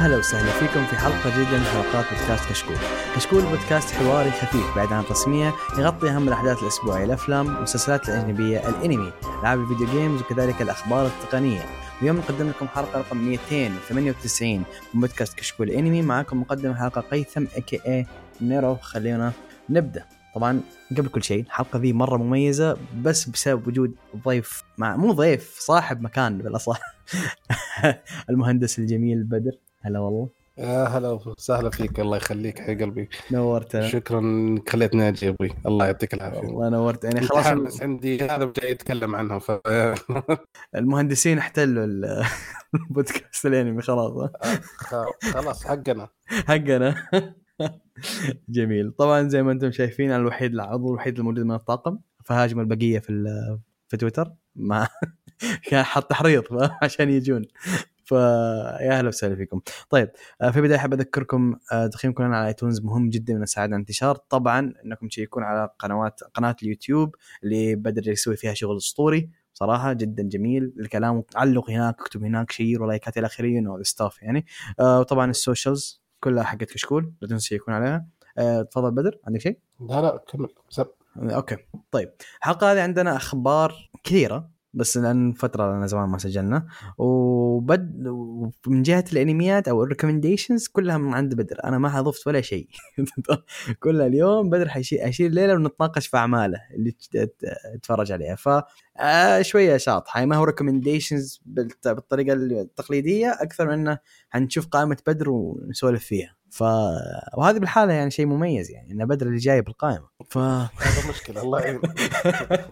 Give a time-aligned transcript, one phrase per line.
[0.00, 2.76] يا هلا وسهلا فيكم في حلقة جديدة من حلقات بودكاست كشكول.
[3.16, 9.12] كشكول بودكاست حواري خفيف بعيد عن الرسمية يغطي أهم الأحداث الأسبوعية الأفلام والمسلسلات الأجنبية الأنمي
[9.40, 11.62] ألعاب الفيديو games وكذلك الأخبار التقنية.
[12.02, 14.64] اليوم نقدم لكم حلقة رقم 298
[14.94, 18.06] من بودكاست كشكول أنمي معكم مقدم الحلقة قيثم a.k.a
[18.40, 19.32] نيرو خلينا
[19.70, 20.04] نبدأ.
[20.34, 25.56] طبعا قبل كل شيء الحلقة ذي مرة مميزة بس بسبب وجود ضيف مع مو ضيف
[25.58, 26.80] صاحب مكان بالأصح
[28.30, 30.28] المهندس الجميل بدر هلا والله.
[30.58, 33.08] يا هلا وسهلا فيك الله يخليك حي قلبي.
[33.30, 36.38] نورتنا شكرا انك خليتني أجي أبوي الله يعطيك العافية.
[36.38, 37.04] والله نورت.
[37.04, 39.50] يعني خلاص بس عندي هذا جاي أتكلم عنها ف
[40.76, 42.24] المهندسين احتلوا ال-
[42.74, 44.30] البودكاست الأنمي خلاص.
[45.20, 46.08] خلاص حقنا.
[46.26, 46.94] حقنا.
[48.48, 48.90] جميل.
[48.92, 53.24] طبعا زي ما أنتم شايفين أنا الوحيد العضو الوحيد الموجود من الطاقم فهاجم البقية في
[53.88, 54.32] في تويتر.
[54.56, 54.86] مع
[55.68, 56.44] كان حط تحريض
[56.82, 57.44] عشان يجون.
[58.14, 59.60] فيا أهلا وسهلا فيكم.
[59.90, 63.68] طيب آه، في البداية أحب أذكركم آه، تقييمكم لنا على ايتونز مهم جدا من على
[63.68, 69.30] الانتشار، طبعا إنكم تشيكون على قنوات قناة اليوتيوب اللي بدر يسوي فيها شغل أسطوري.
[69.52, 70.74] صراحة جدا جميل.
[70.80, 74.46] الكلام علق هناك اكتب هناك share ولايكات إلى آخره and stuff يعني.
[74.80, 78.06] آه، وطبعا ال socials كلها حقت كشكول لا تنسوا تشيكون عليها.
[78.38, 80.48] آه، تفضل بدر عندك شيء؟ لا لا كمل.
[80.68, 80.86] سب.
[81.16, 81.56] Okay.
[81.90, 84.50] طيب الحلقة هذه عندنا أخبار كثيرة.
[84.74, 86.66] بس لأن فترة لنا زمان ما سجلنا.
[86.98, 91.56] وبد ومن جهة الأنميات أو ال recommendations كلها من عند بدر.
[91.64, 92.68] أنا ما اضفت ولا شيء.
[93.82, 97.36] كلها اليوم بدر حيشيل الليلة ونتناقش في أعماله اللي تت-
[97.74, 98.34] تتفرج عليها.
[98.34, 98.48] ف
[99.00, 103.98] آه، شوية شاطحه ما هو recommendations بالطريقة التقليدية أكثر من إنه
[104.30, 106.39] حنشوف قائمة بدر ونسولف فيها.
[106.50, 106.62] ف
[107.36, 111.60] وهذه بالحالة يعني شيء مميز يعني ان بدر اللي جايب القائمه ف هذا مشكلة الله
[111.60, 111.80] يعين.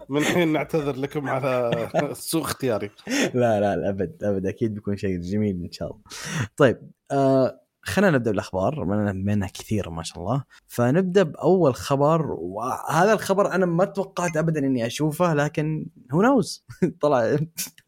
[0.09, 1.71] من حين نعتذر لكم على
[2.13, 2.91] سوء اختياري.
[3.35, 6.03] لا لا لا أبد أبد أكيد بيكون شيء جميل إن شاء الله.
[6.57, 10.45] طيب آه خلينا نبدأ بالأخبار بما انها كثير ما شاء الله.
[10.67, 16.65] فنبدأ بأول خبر وهذا الخبر أنا ما توقعت ابدا إني أشوفه لكن هو نوز
[17.03, 17.37] طلع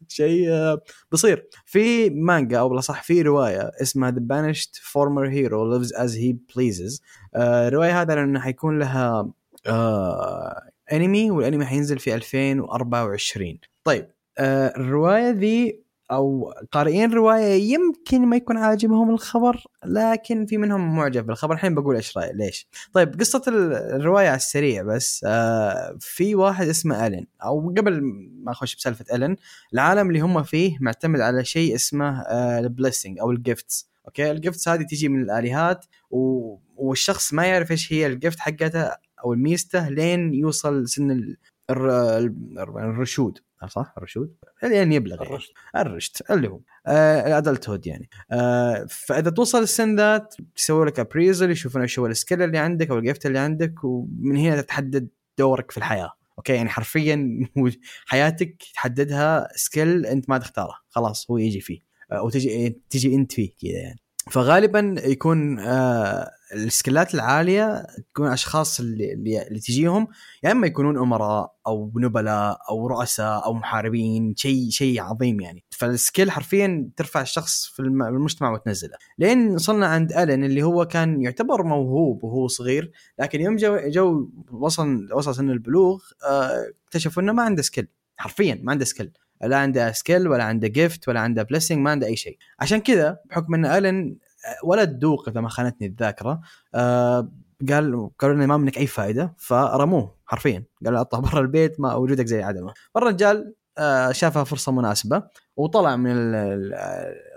[0.07, 0.81] شيء آه،
[1.11, 1.47] بصير.
[1.65, 7.01] في مانجا أو بالأصح في رواية اسمها Banished Former Hero Lives as He Pleases.
[7.35, 9.31] آه الرواية هذا لأنه حيكون لها
[9.67, 18.35] آه انمي والانمي حينزل في 2024 طيب آه الرواية ذي أو قارئين رواية يمكن ما
[18.35, 21.53] يكون عاجبهم الخبر لكن في منهم معجب بالخبر.
[21.53, 22.67] الحين بقول إيش رايي ليش.
[22.93, 27.27] طيب قصة ال- الرواية على السريع بس آه في واحد اسمه ألين.
[27.43, 28.01] أو قبل
[28.43, 29.35] ما أخش بسالفة ألين
[29.73, 32.21] العالم اللي هم فيه معتمد على شيء اسمه
[32.59, 36.55] ال blessing أو ال gifts okay؟ ال gifts هذه تيجي من الآلهات و...
[36.75, 38.91] والشخص ما يعرف إيش هي ال gift حقته
[39.25, 41.37] أو الميزته لين يوصل سن ال...
[41.69, 43.39] الر- الرشود.
[43.67, 45.27] صح؟ الرشود؟ لين يبلغ يعني.
[45.29, 45.51] الرشد.
[45.75, 48.09] الرشد اللي هو آه ال adulthood يعني.
[48.31, 52.89] آه فإذا توصل السن ذات يسوي لك appraisal يشوفون إيش هو ال skill اللي عندك
[52.89, 55.07] أو ال gift اللي عندك ومن هنا تتحدد
[55.37, 56.11] دورك في الحياة.
[56.37, 57.39] okay؟ يعني حرفيا
[58.07, 60.73] حياتك تحددها skill أنت ما تختاره.
[60.89, 61.79] خلاص هو يجي فيه.
[62.11, 63.99] آه، وتجي تجي أنت فيه كذا يعني.
[64.31, 69.13] فغالبا يكون آه السكيلات العالية تكون أشخاص اللي,
[69.47, 70.07] اللي تجيهم
[70.43, 75.63] يا إما يكونون أمراء أو نبلاء أو رؤساء أو محاربين شيء شيء عظيم يعني.
[75.69, 78.93] فال skill حرفيا ترفع الشخص في الم- المجتمع وتنزله.
[79.17, 84.29] لين وصلنا عند الن اللي هو كان يعتبر موهوب وهو صغير لكن يوم جو, جو
[84.51, 87.87] وصل وصل سن البلوغ آه، اكتشفوا إنه ما عنده skill.
[88.17, 89.11] حرفيا ما عنده skill.
[89.43, 92.37] لا عنده skill ولا عنده gift ولا عنده blessing ما عنده أي شيء.
[92.59, 94.15] عشان كذا بحكم إن الن
[94.63, 96.41] ولد دوق إذا ما خانتني الذاكرة.
[96.75, 97.31] آه،
[97.69, 100.63] قال قالوا لنا ما منك أي فائده فرموه حرفيا.
[100.85, 102.73] قالوا أطلع برا البيت ما وجودك زي عدمه.
[102.95, 105.23] فالرجال آه، شافها فرصة مناسبة
[105.57, 106.73] وطلع من ال- ال-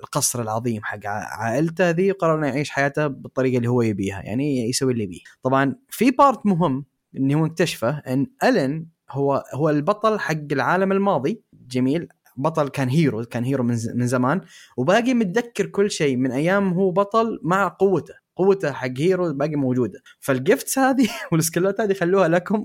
[0.05, 4.93] القصر العظيم حق عائلته ذي وقرر إنه يعيش حياته بالطريقة اللي هو يبيها يعني يسوي
[4.93, 5.21] اللي يبيه.
[5.43, 6.85] طبعا في part مهم
[7.17, 11.43] انه هو اكتشفه إن ألن هو هو البطل حق العالم الماضي.
[11.53, 12.09] جميل.
[12.37, 14.41] بطل كان hero كان hero من من زمان
[14.77, 16.17] وباقي متذكر كل شيء.
[16.17, 20.03] من أيام هو بطل مع قوته قوته حق hero باقي موجودة.
[20.21, 22.65] فال gifts هذه وال skillات هذه خلوها لكم.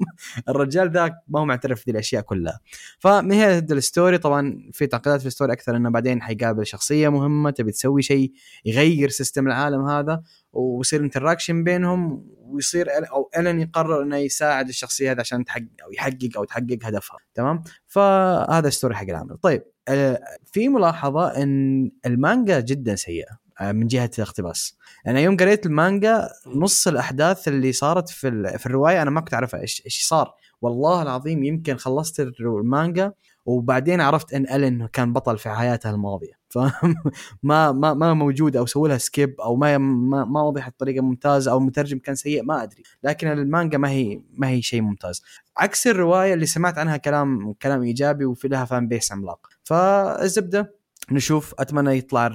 [0.50, 2.60] الرجال ذاك ما هو معترف بهذه الأشياء كلها.
[3.00, 7.10] فمن تبدا ال story طبعا في تعقيدات في ال story أكثر إنه بعدين حيقابل شخصية
[7.10, 8.32] مهمة تبي تسوي شيء
[8.66, 10.22] يغير system العالم هذا.
[10.54, 16.30] ويصير interaction بينهم ويصير أو الن يقرر إنه يساعد الشخصية هذه عشان تحقق أو يحقق
[16.38, 17.18] أو تحقق هدفها.
[17.34, 19.38] تمام؟ فهذا ال story حق العمل.
[19.38, 24.78] طيب آه، في ملاحظة إن المانجا جدا سيئة آه، من جهة الاقتباس.
[25.08, 29.62] أنا يوم قريت المانجا نص الأحداث اللي صارت في في الرواية أنا ما كنت أعرفها
[29.62, 30.34] إيش إيش صار.
[30.62, 33.14] والله العظيم يمكن خلصت المانجا
[33.50, 36.40] وبعدين عرفت إن ألين كان بطل في حياته الماضية.
[36.50, 41.52] فما ما ما موجود أو سووا لها skip أو ما ما, ما وضحت بطريقه ممتازة
[41.52, 42.84] أو المترجم كان سيء ما أدري.
[43.04, 45.24] لكن المانجا ما هي ما هي شيء ممتاز.
[45.58, 49.48] عكس الرواية اللي سمعت عنها كلام كلام إيجابي وفي لها فان بيس عملاق.
[49.64, 50.76] فالزبدة
[51.12, 52.28] نشوف أتمنى يطلع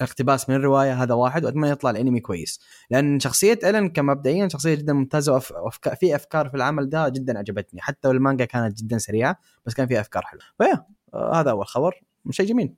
[0.00, 2.60] الاقتباس من الروايه هذا واحد واتمنى يطلع الانمي كويس.
[2.90, 5.52] لأن شخصية إلن كمبدئيا شخصية جدا ممتازة وأف...
[5.52, 7.80] وأفكار في أفكار في العمل ده جدا عجبتني.
[7.80, 10.42] حتى والمانجا كانت جدا سريعة بس كان فيها أفكار حلوة.
[10.58, 12.02] فيا آه هذا أول خبر.
[12.30, 12.74] شيء جميل.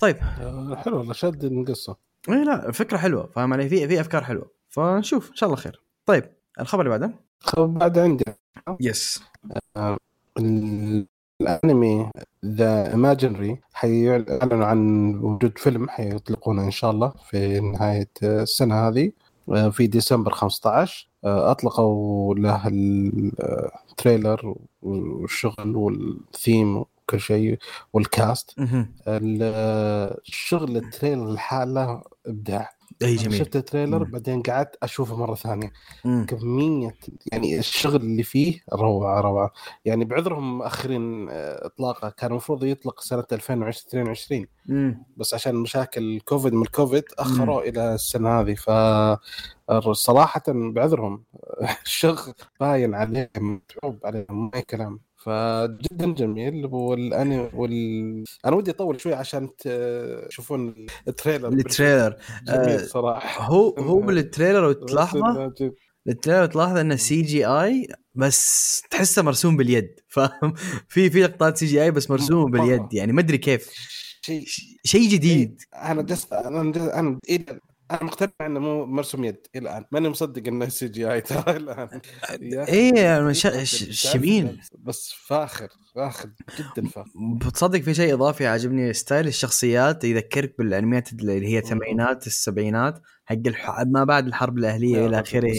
[0.00, 0.16] طيب.
[0.40, 1.12] آه، حلو والله.
[1.12, 1.96] شد القصة
[2.28, 3.26] اي لا فكرة حلوة.
[3.26, 4.50] فاهم علي؟ في في أفكار حلوة.
[4.68, 5.30] فنشوف.
[5.30, 5.82] إن شاء الله خير.
[6.06, 6.24] طيب
[6.60, 8.24] الخبر اللي بعده؟ خب بعد عندي.
[8.80, 9.22] yes
[10.38, 11.06] ال-
[11.40, 12.10] الأنمي
[12.44, 19.12] The Imaginary حيعلنوا عن وجود فيلم حيطلقونه إن شاء الله في نهاية السنة هذه
[19.52, 27.58] آه، في ديسمبر 15 آه، أطلقوا له ال trailer والشغل والثيم وكل شيء
[27.92, 28.54] وال cast.
[29.08, 32.79] الشغل ال trailer لحاله إبداع.
[33.02, 33.38] أي جميل.
[33.38, 34.10] شفت ال trailer مم.
[34.10, 35.72] بعدين قعدت أشوفه مرة ثانية.
[36.04, 36.26] مم.
[36.28, 36.94] كمية
[37.32, 39.50] يعني الشغل اللي فيه روعة روعة.
[39.84, 42.10] يعني بعذرهم مؤخرين آه، إطلاقه.
[42.10, 45.04] كان المفروض يطلق سنة 2022 مم.
[45.16, 48.54] بس عشان مشاكل كوفيد من الكوفيد أخروا إلى السنة هذه.
[48.54, 48.70] ف
[49.92, 51.24] صراحة بعذرهم.
[51.86, 55.00] الشغل باين عليهم متعوب عليهم ما كلام.
[55.24, 59.48] فجدا جميل والاني وال أنا ودي أطول شوي عشان
[60.28, 61.48] تشوفون ال trailer.
[61.48, 62.16] ال trailer.
[62.46, 63.44] جميل آه، صراحة.
[63.44, 65.52] هو هو بال trailer وتلاحظه
[66.08, 70.00] ال trailer تلاحظ إنه CGI بس تحسه مرسوم باليد.
[70.08, 70.54] فاهم؟
[70.88, 72.60] في في لقطات CGI بس مرسوم مرة.
[72.60, 73.70] باليد يعني ما أدري كيف.
[74.22, 74.44] شيء
[74.84, 75.62] شيء جديد.
[75.74, 79.84] أنا جس أنا جس أنا إلى أنا مقتنع إنه مو مرسوم يد إلى الآن.
[79.92, 82.00] ماني مصدق إنه CGI ترى الآن.
[82.68, 87.10] إيه ش- جداً ش- تعرف جميل بس فاخر فاخر جدا فاخر.
[87.40, 93.80] بتصدق في شيء إضافي عجبني style الشخصيات يذكرك بالانميات اللي هي الثمانينات السبعينات حق الح...
[93.86, 95.52] ما بعد الحرب الأهلية إلى آخره.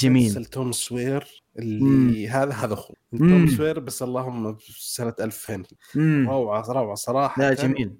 [0.00, 0.24] جميل.
[0.24, 2.26] مسلسل توم سوير اللي مم.
[2.30, 2.96] هذا هذا اخوه.
[3.18, 5.62] توم سوير بس اللهم سنة 2000
[5.96, 7.42] امم روعة روعة صراحة.
[7.42, 7.96] لا جميل.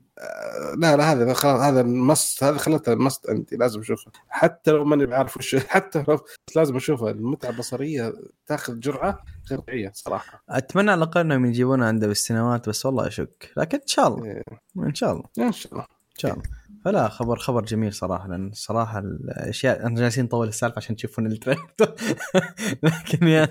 [0.78, 4.10] لا لا هذا خلاص هذا ال must هذا خلته must عندي لازم أشوفه.
[4.28, 7.10] حتى لو ماني بعرف وش حتى لو بس لازم أشوفه.
[7.10, 8.12] المتعة البصرية
[8.46, 9.18] تأخذ جرعه
[9.50, 10.44] غير طبيعيه صراحة.
[10.48, 13.52] أتمنى على الأقل إنهم يجيبونها عنده بالسينمات بس والله أشك.
[13.56, 14.24] لكن إن شاء الله.
[14.24, 14.42] إيه،
[14.78, 15.24] إن شاء الله.
[15.38, 15.86] إن شاء الله.
[16.14, 16.42] ان شاء الله
[16.84, 21.31] فلا خبر خبر جميل صراحة لأن صراحة الأشياء إحنا جالسين نطول السالفة عشان تشوفون ال
[21.31, 21.66] trailer
[22.82, 23.48] لكن يا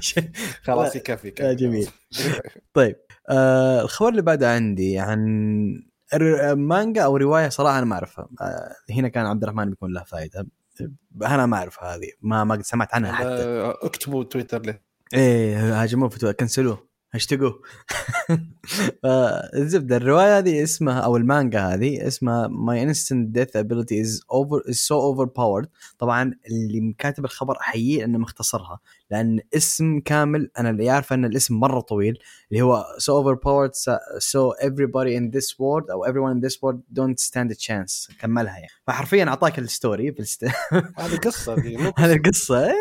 [0.00, 0.30] شيء-
[0.64, 1.88] خلاص يكفي لا، يكفي جميل.
[2.74, 2.96] طيب
[3.28, 5.18] آه الخبر اللي بعده عندي عن
[6.54, 8.28] مانجا أو رواية صراحة أنا ما أعرفها.
[8.40, 10.46] آه هنا كان عبد الرحمن بيكون له فائده
[11.22, 12.08] أنا ما أعرفها هذه.
[12.20, 13.42] ما ما قد سمعت عنها حتى.
[13.82, 14.78] اكتبوا تويتر له
[15.14, 16.36] إيه هاجموه في تويتر.
[16.36, 16.91] كنسلوه.
[17.14, 17.62] هاشتاجوه
[19.54, 24.78] الزبده الرواية هذه اسمها أو المانجا هذه اسمها My Instant Death Ability is over is
[24.88, 25.66] so overpowered.
[25.98, 28.80] طبعا اللي كاتب الخبر أحييه إنه مختصرها
[29.10, 32.18] لأن اسم كامل أنا اللي عارف إن الاسم مرة طويل
[32.52, 36.78] اللي هو so overpowered so- so everybody in this world أو everyone in this world
[37.00, 38.16] don't stand a chance.
[38.20, 38.68] كملها يعني.
[38.86, 40.44] فحرفيا أعطاك ال story في الست...
[40.98, 41.54] هذه قصة
[41.98, 42.74] هذه القصة إيه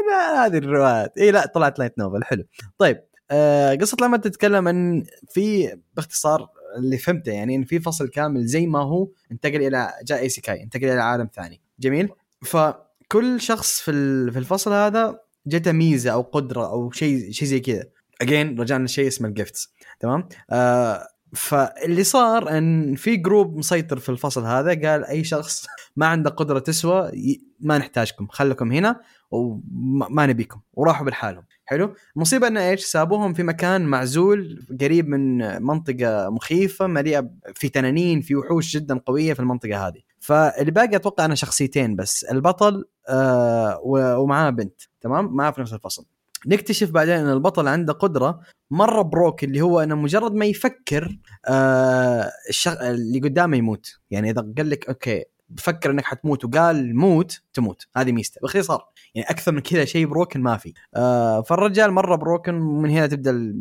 [0.45, 1.17] هذه الروايات.
[1.17, 2.43] اي لا طلعت light novel حلو.
[2.77, 3.10] طيب.
[3.31, 8.67] آه قصة لما تتكلم إن في باختصار اللي فهمته يعني إن في فصل كامل زي
[8.67, 11.61] ما هو انتقل إلى جاء isekai انتقل إلى عالم ثاني.
[11.79, 12.09] جميل؟
[12.41, 13.91] فكل شخص في
[14.31, 17.83] في الفصل هذا جته ميزة أو قدرة أو شيء شيء زي كذا.
[18.21, 24.45] اجين رجعنا لشيء اسمه الجفتس تمام؟ آه فاللي صار إن في جروب مسيطر في الفصل
[24.45, 27.11] هذا قال أي شخص ما عنده قدرة تسوى
[27.59, 31.43] ما نحتاجكم خلكم هنا وما ما نبيكم وراحوا بالحالهم.
[31.71, 31.93] حلو.
[32.15, 38.35] المصيبه انه إيش؟ سابوهم في مكان معزول قريب من منطقة مخيفة مليئة في تنانين في
[38.35, 40.01] وحوش جدا قوية في المنطقة هذه.
[40.19, 43.79] فاللي باقي أتوقع أنا شخصيتين بس البطل آه
[44.19, 46.05] ومعاه بنت تمام؟ معاه في نفس الفصل.
[46.47, 48.39] نكتشف بعدين إن البطل عنده قدرة
[48.71, 52.89] مرة بروك اللي هو إنه مجرد ما يفكر آه الشغ...
[52.89, 53.99] اللي قدامه يموت.
[54.11, 55.25] يعني إذا قال لك أوكي
[55.55, 57.87] بفكر انك حتموت وقال موت تموت.
[57.95, 58.39] هذه ميزته.
[58.41, 60.73] باختصار يعني أكثر من كذا شيء بروكن ما في.
[60.95, 63.55] آه فالرجال مرة بروكن ومن هنا تبدأ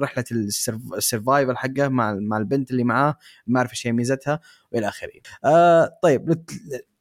[0.00, 3.92] رحلة ال surv- ال survival حقه مع مع البنت اللي معاه ما أعرف إيش هي
[3.92, 4.40] ميزتها
[4.72, 5.10] وإلى آخره.
[5.44, 6.44] آه طيب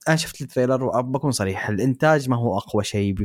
[0.07, 3.15] أنا شفت ال trailer وبكون صريح الإنتاج ما هو أقوى شيء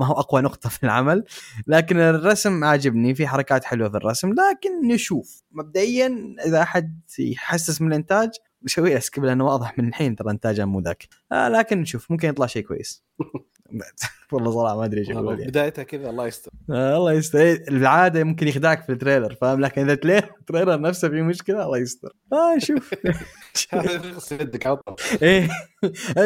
[0.00, 1.24] ما هو أقوى نقطة في العمل
[1.66, 3.14] لكن الرسم عاجبني.
[3.14, 5.42] في حركات حلوة في الرسم لكن نشوف.
[5.52, 8.30] مبدئيا إذا أحد يحسس من الإنتاج
[8.64, 11.08] بسوي له skip لأنه واضح من الحين ترى إنتاجه مو ذاك.
[11.32, 13.04] آه لكن نشوف ممكن يطلع شيء كويس.
[14.32, 15.50] والله صراحة ما أدري إيش أقول يعني.
[15.50, 16.50] بدايتها كذا الله يستر.
[16.70, 17.38] آه الله يستر.
[17.38, 21.22] إيه، العادة ممكن يخدعك في ال trailer فاهم؟ لكن إذا تلاقي ال trailer نفسه فيه
[21.22, 22.12] مشكلة الله يستر.
[22.32, 22.94] آه شوف.
[24.32, 24.66] يدك
[25.22, 25.48] إيه.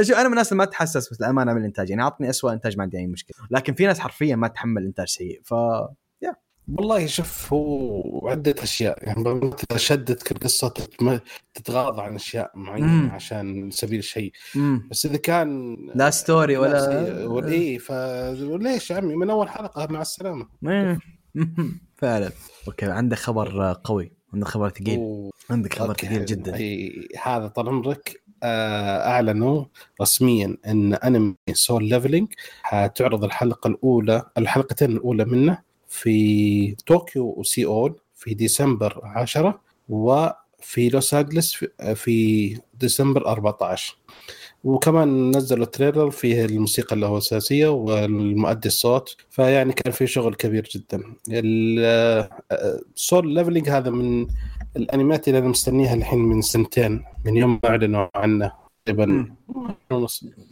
[0.02, 2.76] شوف أنا من الناس اللي ما تحسس بس الامانه من الانتاج يعني عطني اسوء إنتاج
[2.76, 3.36] ما عندي أي مشكلة.
[3.50, 5.54] لكن في ناس حرفيا ما تتحمل إنتاج سيء ف
[6.72, 10.74] والله شوف هو عدة أشياء يعني شدتك القصة
[11.54, 13.10] تتغاضى عن أشياء معينة مم.
[13.10, 14.02] عشان سبيل
[14.54, 14.88] مم.
[14.90, 19.86] بس إذا كان لا story ولا لا ولا إيه فليش يا عمي؟ من أول حلقة
[19.92, 20.46] مع السلامة.
[21.96, 22.30] فعلا.
[22.68, 24.98] okay عندك خبر قوي عندك خبر ثقيل.
[24.98, 25.94] و- عندك خبر.
[25.94, 26.54] ثقيل جدا.
[26.56, 28.20] أي هذا طال عمرك.
[28.42, 29.64] آه، أعلنوا
[30.02, 32.32] رسميا إن أنمي Solo Leveling
[32.62, 35.58] حتعرض الحلقة الأولى الحلقتين الأولى منه.
[35.88, 41.64] في طوكيو وسيول في ديسمبر 10 وفي لوس أنجلس
[41.94, 43.96] في- ديسمبر 14
[44.64, 50.68] وكمان نزلوا trailer فيه الموسيقى اللي هو الأساسية والمؤدي الصوت فيعني كان في شغل كبير
[50.74, 51.02] جدا.
[52.94, 54.26] Solo Leveling هذا من
[54.76, 58.52] الانميات اللي أنا مستنيها الحين من سنتين من يوم ما أعلنوا عنه
[58.84, 59.34] تقريبا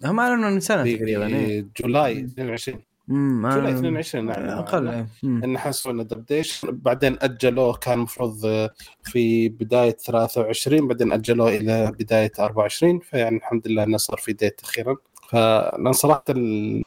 [0.04, 1.66] هم أعلنوا من سنة تقريبا إيه.
[1.80, 5.06] July 22 مم، July آه، 22 نعم أقل إيه.
[5.24, 8.68] ان حسوا إنه دبديش بعدين أجلوه كان المفروض
[9.02, 14.60] في بداية 23 بعدين أجلوه إلى بداية 24 فيعني الحمد لله إنه صار في ديت
[14.64, 14.96] أخيرا.
[15.28, 16.82] فأنا صراحة ال-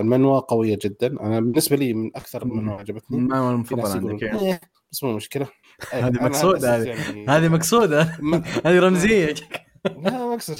[0.00, 1.06] المنوى قوية جدا.
[1.20, 3.18] أنا بالنسبة لي من أكثر المنوى عجبتني.
[3.20, 4.22] ناس المفضل عندك.
[4.22, 4.60] إيه،
[4.92, 5.46] بس مو مشكلة.
[5.94, 6.88] إيه، هذه أنا مقصودة أساس هذه.
[6.88, 8.02] يعني- هذه مقصودة.
[8.66, 9.34] هذه رمزية.
[10.04, 10.58] لا ما أقصد.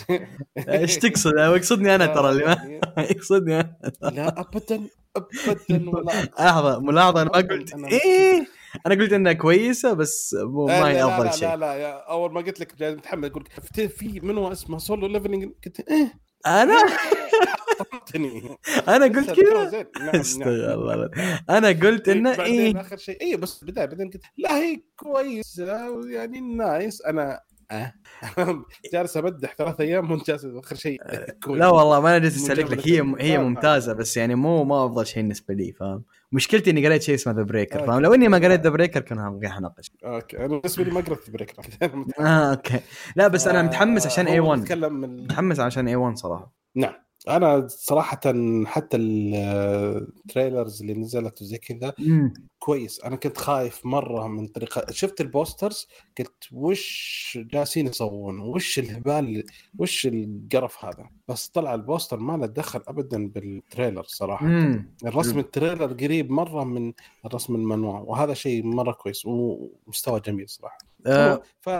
[0.69, 2.81] إيش تقصد؟ يقصدني أنا ترى اللي ما يعني
[3.17, 3.77] يقصدني أنا.
[4.03, 4.81] لا ابدا.
[5.17, 7.23] ابدا ولا لحظة ملاحظة.
[7.23, 8.47] أنا ما قلت إيه؟
[8.87, 11.49] أنا قلت إنها كويسة بس مو لا ما هي لا أفضل لا شيء.
[11.49, 15.07] لا لا يا أول ما قلت لك جاي متحمل أقول لك في- منو اسمه Solo
[15.07, 16.15] Leveling قلت إيه؟
[16.47, 16.75] أنا؟
[18.89, 19.87] أنا قلت كذا؟ زين.
[20.01, 21.11] نعم استغفر نعم الله.
[21.51, 22.81] أنا قلت إنه بعدين إيه.
[22.81, 23.21] آخر شيء.
[23.23, 27.41] اي بس بداية بعدين قلت لا هي كويسة يعني nice أنا
[27.73, 27.93] آه
[28.93, 31.03] جالس امدح ثلاث أيام وأنت جالس آخر شيء.
[31.45, 31.61] كويس.
[31.61, 32.89] لا والله ما أنا جالس أسألك لك.
[32.89, 36.87] هي هي آه، ممتازة بس يعني مو ما أفضل شيء بالنسبة لي فاهم؟ مشكلتي إني
[36.87, 39.93] قريت شيء اسمه The Breaker آه، فاهم؟ لو إني ما قريت The Breaker كان حناقش
[40.05, 40.39] أوكي.
[40.39, 42.81] أنا بالنسبة لي ما قرأت Breaker أوكي.
[43.17, 46.53] لا بس أنا متحمس عشان A-1 نتكلم من متحمس عشان A-1 صراحة.
[46.75, 46.95] نعم.
[47.29, 48.21] أنا صراحة
[48.65, 51.95] حتى ال trailers اللي نزلت وزي كذا
[52.59, 53.01] كويس.
[53.01, 55.89] أنا كنت خايف مرة من طريقة شفت ال posters؟
[56.19, 59.45] قلت وش جالسين يسوون؟ وش الهبال
[59.79, 64.47] وش القرف هذا؟ بس طلع ال poster ما له دخل ابدا بال trailer صراحة.
[64.47, 66.93] امم الرسم ال trailer قريب مرة من
[67.27, 70.79] الرسم المانهوا وهذا شيء مرة كويس ومستوى جميل صراحة.
[71.07, 71.71] آه، ف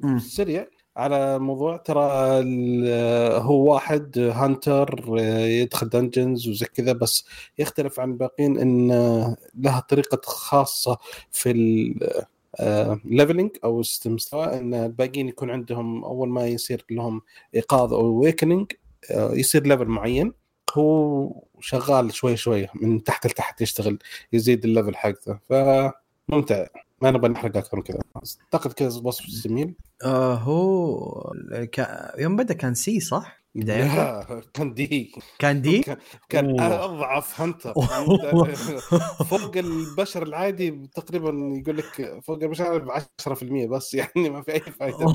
[0.00, 0.18] مم.
[0.18, 0.66] سريع.
[0.96, 2.00] على موضوع ترى
[3.38, 7.24] هو واحد hunter يدخل dungeons وزي كذا بس
[7.58, 8.88] يختلف عن الباقيين إن
[9.54, 10.98] لها طريقة خاصة
[11.30, 11.50] في
[12.60, 17.22] ال leveling أو مستوى إن الباقيين يكون عندهم أول ما يصير لهم
[17.54, 18.72] إيقاظ أو awakening
[19.10, 20.32] يصير level معين.
[20.74, 23.98] هو شغال شوي شوي من تحت لتحت يشتغل
[24.32, 25.38] يزيد ال level حقته.
[25.48, 26.66] فممتع.
[27.02, 27.98] ما نبغى نحرق أكثر من كذا
[28.54, 31.32] أعتقد كذا وصف جميل آه هو
[31.72, 35.84] كا- يوم بدأ كان C صح؟ لا كان D كان D؟
[36.28, 36.60] كان.
[36.60, 37.72] أضعف hunter.
[39.30, 41.28] فوق البشر العادي تقريبا
[41.62, 45.06] يقول لك فوق البشر ب 10% بس يعني ما في أي فائده.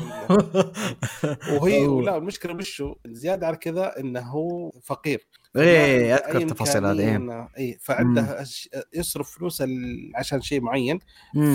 [1.62, 1.88] وهي.
[1.88, 6.86] ولا المشكلة وشو زيادة على كذا إنه هو فقير إيه ما أذكر عنده أي التفاصيل
[6.86, 7.65] هذه إمكانية إيه.
[7.74, 8.46] اي فعنده
[8.94, 11.00] يصرف فلوس ال- عشان شيء معين.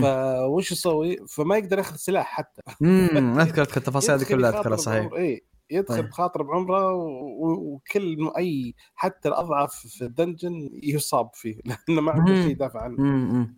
[0.02, 5.12] فوش يسوي؟ فما يقدر ياخذ سلاح حتى امم اذكر أذكر التفاصيل هذه كلها أذكرها صحيح
[5.12, 6.08] اي يدخل طيب.
[6.08, 11.56] بخاطر بعمره وكل أي حتى الأضعف في الدنجن يصاب فيه
[11.88, 12.34] لأنه ما عنده.
[12.34, 13.48] شيء يدافع عنه.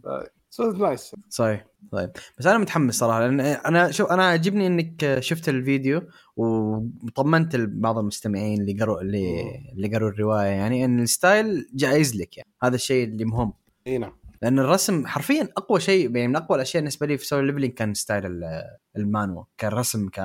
[0.50, 2.10] so nice صحيح طيب.
[2.38, 6.02] بس أنا متحمس صراحة لأن أنا شوف أنا عجبني إنك شفت الفيديو
[6.36, 9.42] وطمنت بعض المستمعين اللي قروا اللي.
[9.72, 12.48] اللي قروا الرواية يعني إن ال style جايز لك يعني.
[12.62, 13.52] هذا الشيء اللي مهم.
[13.86, 14.23] إي نعم.
[14.44, 17.94] لأن الرسم حرفيا أقوى شيء يعني من أقوى الأشياء بالنسبة لي في Solo Leveling كان
[17.94, 18.62] style ال-
[18.96, 19.44] المانهوا.
[19.60, 20.18] كرسم ك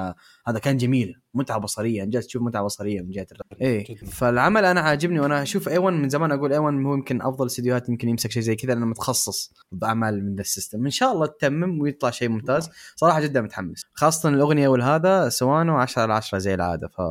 [0.48, 3.84] هذا كان جميل متعة بصرية جالس تشوف متعة بصرية من جهة الرسم.
[3.94, 4.06] جداً.
[4.12, 8.10] فالعمل أنا عاجبني وأنا أشوف A-1 من زمان أقول A-1 هو يمكن أفضل استديوهات يمكن
[8.10, 10.86] يمسك شيء زي كذا لأنه متخصص بأعمال من ذا ال system.
[10.86, 12.70] إن شاء الله تتمم ويطلع شيء ممتاز.
[12.96, 13.82] صراحة جدا متحمس.
[13.94, 17.02] خاصة الأغنية والهذا سوانو 10 على 10 زي العادة ف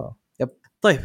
[0.82, 1.00] طيب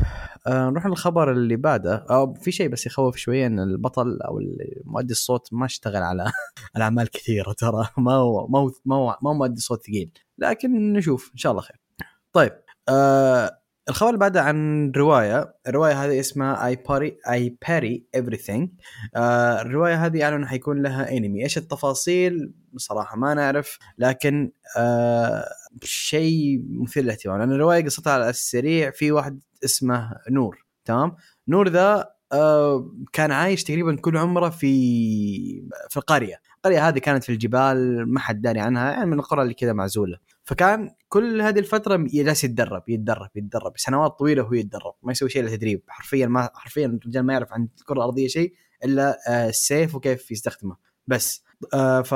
[0.48, 2.06] آه نروح للخبر اللي بعده.
[2.10, 4.40] آه في شيء بس يخوف شوية إن البطل أو
[4.86, 6.24] مؤدي الصوت ما اشتغل على
[6.76, 7.88] على أعمال كثيرة ترى.
[7.98, 10.12] ما هو ما هو ما هو, ما هو مؤدي صوت ثقيل.
[10.38, 11.78] لكن نشوف إن شاء الله خير.
[12.34, 12.52] طيب
[12.90, 15.56] آه الخبر اللي بعده عن رواية.
[15.68, 18.70] الرواية هذه اسمها I Parry I Parry Everything
[19.62, 23.78] الرواية هذه اعلنوا حيكون لها انمي إيش التفاصيل؟ بصراحه ما نعرف.
[23.98, 25.46] لكن آه
[25.84, 27.40] شيء مثير للاهتمام.
[27.40, 28.92] لأن الرواية قصتها على السريع.
[28.92, 31.16] في واحد اسمه نور تمام؟
[31.48, 34.68] نور ذا آه كان عايش تقريبا كل عمره في
[35.90, 36.42] في القرية.
[36.58, 40.18] القرية هذه كانت في الجبال ما حد داري عنها يعني من القرى اللي كذا معزولة.
[40.44, 43.74] فكان كل هذه الفترة جالس يتدرب يتدرب يتدرب.
[43.76, 44.94] سنوات طويلة وهو يتدرب.
[45.04, 45.84] ما يسوي شيء إلا تدريب.
[45.88, 48.54] حرفيا ما حرفيا الرجال ما يعرف عن الكره الارضيه شيء
[48.86, 50.76] إلا آه السيف وكيف يستخدمه.
[51.08, 51.44] بس
[51.74, 52.14] آه ف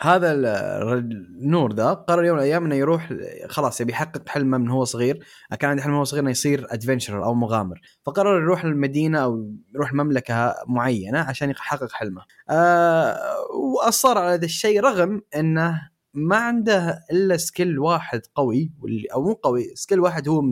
[0.00, 3.14] هذا النور ذا قرر يوم من الأيام إنه يروح
[3.48, 5.24] خلاص يبي يحقق حلمه من هو صغير
[5.60, 7.80] كان عنده حلم هو صغير إنه يصير adventurer أو مغامر.
[8.06, 12.22] فقرر يروح المدينة أو يروح مملكة معينة عشان يحقق حلمه.
[12.50, 13.16] آه
[13.54, 18.72] وأصر على هذا الشيء رغم إنه ما عنده إلا skill واحد قوي
[19.14, 20.42] أو مو قوي skill واحد هو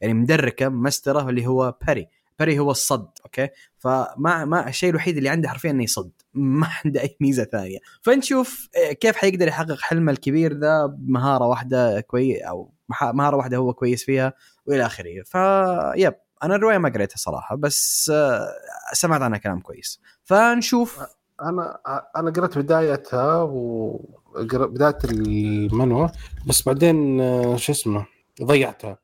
[0.00, 2.08] يعني مدركة مستره اللي هو parry
[2.38, 3.48] parry هو الصد أوكي؟
[3.78, 7.78] فما ما الشيء الوحيد اللي عنده حرفيا انه يصد ما عنده أي ميزة ثانية.
[8.02, 8.68] فنشوف
[9.00, 14.32] كيف حيقدر يحقق حلمه الكبير ذا بمهارة واحدة كويس أو مهارة واحدة هو كويس فيها
[14.66, 15.22] وإلى آخره.
[15.24, 18.12] ف yep أنا الرواية ما قريتها صراحة بس
[18.92, 20.00] سمعت عنها كلام كويس.
[20.24, 21.00] فنشوف.
[21.42, 21.80] أنا
[22.16, 24.00] أنا قرأت بدايتها و
[24.50, 26.08] بداية المانهوا
[26.46, 27.18] بس بعدين
[27.56, 28.06] شو اسمه
[28.42, 28.98] ضيعتها.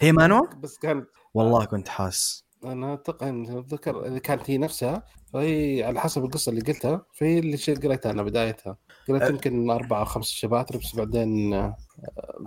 [0.00, 2.44] هي مانوا؟ بس كان والله كنت حاس.
[2.64, 7.78] أنا اتذكر إذا كانت هي نفسها فهي على حسب القصة اللي قلتها فهي اللي شيء
[7.78, 8.76] قريتها أنا بدايتها.
[9.08, 9.28] قريت أه.
[9.28, 11.50] يمكن أربع أو خمس شباتر بس بعدين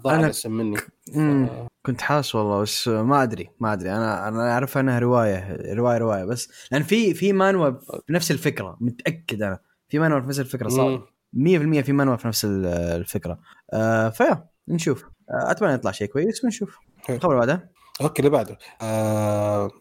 [0.03, 0.25] ضاع أنا...
[0.25, 0.77] الاسم مني.
[0.77, 1.51] ف...
[1.85, 3.91] كنت حاس والله بس ما أدري ما أدري.
[3.91, 7.73] أنا أنا أعرف أنها رواية رواية رواية بس لأن في في مانوا
[8.09, 9.59] بنفس الفكرة متأكد أنا.
[9.89, 11.11] في مانوا بنفس الفكرة صار.
[11.35, 13.39] 100% في مانوا في نفس الفكرة.
[13.73, 15.03] آه ف yeah نشوف.
[15.29, 16.77] آه أتمنى يطلع شيء كويس ونشوف.
[17.09, 19.71] الخبر بعده أوكي اللي بعده؟ آه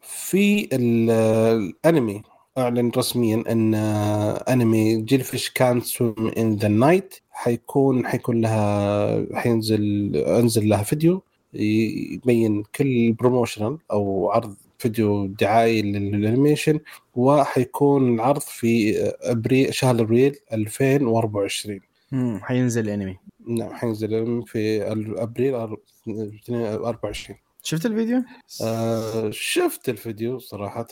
[0.00, 2.22] في الانمي
[2.58, 10.16] أعلن رسميا إن أنمي جيل فيش كان سويم ان ذا نايت حيكون حيكون لها حينزل
[10.16, 11.22] أنزل لها فيديو
[11.54, 16.80] يبين كل promotional أو عرض فيديو دعائي لل animation
[17.14, 21.80] وحيكون العرض في ابريل شهر أبريل 2024
[22.12, 23.16] امم حينزل الأنمي.
[23.46, 24.82] نعم حينزل في
[25.22, 28.22] أبريل 24 شفت الفيديو؟
[28.62, 30.86] آه شفت الفيديو صراحة.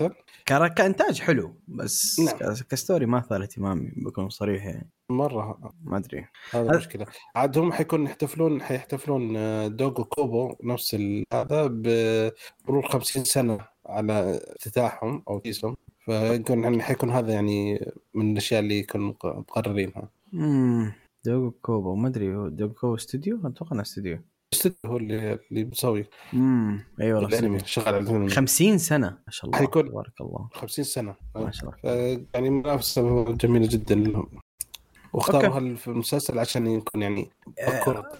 [0.47, 2.55] كإنتاج حلو بس نعم.
[2.71, 4.91] ك story ما ثار اهتمامي بكون صريح يعني.
[5.11, 5.73] مرة.
[5.85, 6.27] ما أدري.
[6.51, 10.95] هذا المشكلة عاد هم حيكون يحتفلون حيحتفلون آه، دوغو كوبو نفس
[11.33, 18.79] هذا بمرور 50 سنة على افتتاحهم أو كيسهم فيكون حيكون هذا يعني من الأشياء اللي
[18.79, 20.09] يكونوا مقررينها.
[20.35, 20.93] امم
[21.25, 24.19] دوغو كوبو ما أدري دوغو كوبو استوديو أتوقع إنه استوديو
[24.53, 26.07] استوديو هو اللي اللي مسوي.
[26.35, 28.31] امم اي والله الأنمي شغال على الأنمي.
[28.31, 30.49] 50 سنة ما شاء الله حيكون تبارك الله.
[30.53, 31.15] 50 سنة.
[31.35, 32.27] ما شاء الله.
[32.35, 34.29] يعني منافسة جميلة جدا لهم.
[35.13, 37.31] واختاروا هالمسلسل عشان يكون يعني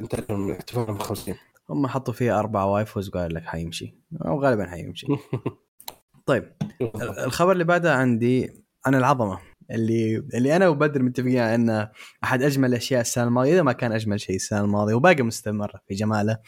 [0.01, 1.35] إنتاجهم احتفالهم ب 50
[1.71, 3.95] هم حطوا فيه أربع waifus وقال لك حيمشي.
[4.27, 5.07] أو غالبا حيمشي.
[6.27, 6.53] طيب
[7.27, 9.39] الخبر اللي بعده عندي عن العظمة.
[9.71, 11.91] اللي اللي أنا وبدر متفقين إنه
[12.25, 15.95] أحد أجمل الأشياء السنة الماضية إذا ما كان أجمل شيء السنة الماضية وباقي مستمر في
[15.95, 16.39] جماله.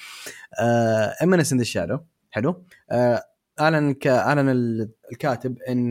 [1.22, 1.98] Eminence in the Shadow
[2.30, 2.64] حلو.
[2.90, 3.24] آه
[3.60, 4.06] أعلن ك...
[4.06, 4.48] أعلن
[5.12, 5.90] الكاتب إن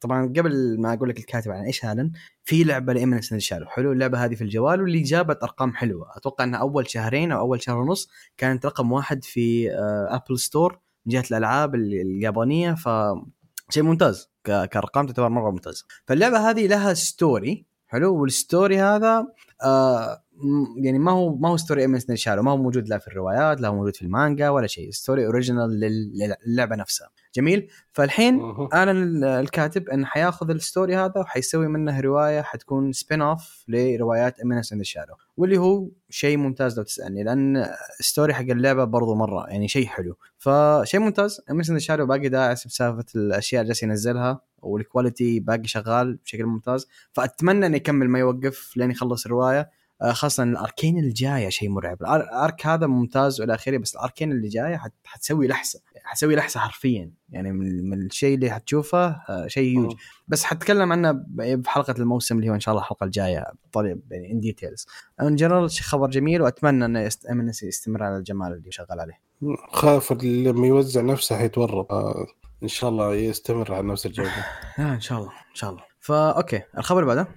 [0.00, 2.12] طبعا قبل ما أقول لك الكاتب عن إيش أعلن
[2.44, 3.92] في لعبة ل Eminence in Shadow حلو.
[3.92, 6.16] اللعبة هذه في الجوال واللي جابت أرقام حلوة.
[6.16, 9.70] أتوقع إنها أول شهرين أو أول شهر ونص كانت رقم واحد في
[10.10, 12.88] App Store من جهه الألعاب اليابانية ف
[13.70, 14.30] شيء ممتاز.
[14.48, 15.84] كأرقام تعتبر مرة ممتازة.
[16.06, 19.26] فاللعبة هذه لها story حلو؟ وال story هذا
[19.64, 20.24] آه
[20.76, 23.74] يعني ما هو ما هو story أم ما هو موجود لا في الروايات لا هو
[23.74, 24.90] موجود في المانجا ولا شيء.
[24.90, 25.80] story original
[26.46, 27.10] للعبة نفسها.
[27.38, 27.68] جميل.
[27.92, 34.40] فالحين اعلن الكاتب انه حياخذ ال story هذا وحيسوي منه رواية حتكون spin off لروايات
[34.40, 37.66] ام اس شارو واللي هو شيء ممتاز لو تسألني لأن
[38.00, 40.16] story حق اللعبة برضو مرة يعني شيء حلو.
[40.38, 45.66] فشيء ممتاز ام اس شارو باقي داعس بسالفه الأشياء اللي جالس ينزلها وال quality باقي
[45.66, 46.88] شغال بشكل ممتاز.
[47.12, 49.70] فأتمنى إنه يكمل ما يوقف لين يخلص الرواية.
[50.02, 52.02] خاصة ال arc ين اللي جاية شيء مرعب.
[52.02, 56.36] ال arc هذا ممتاز والى آخره بس ال arc ين اللي جاية حتسوي لحسة حتسوي
[56.36, 57.12] لحسة حرفيا.
[57.30, 59.96] يعني من, من الشيء اللي حتشوفه آه، شيء يوج
[60.28, 64.40] بس حتكلم عنه بحلقه الموسم اللي هو إن شاء الله الحلقة الجاية طيب يعني in
[64.40, 64.86] details
[65.20, 67.26] in general خبر جميل وأتمنى إنه يست...
[67.62, 69.20] يستمر على الجمال اللي شغال عليه.
[69.72, 71.92] خاف لما يوزع نفسه حيتورط.
[71.92, 72.26] آه،
[72.62, 74.30] إن شاء الله يستمر على نفس الجودة.
[74.78, 75.82] آه إن شاء الله إن شاء الله.
[76.00, 76.62] فا أوكي.
[76.78, 77.28] الخبر بعده.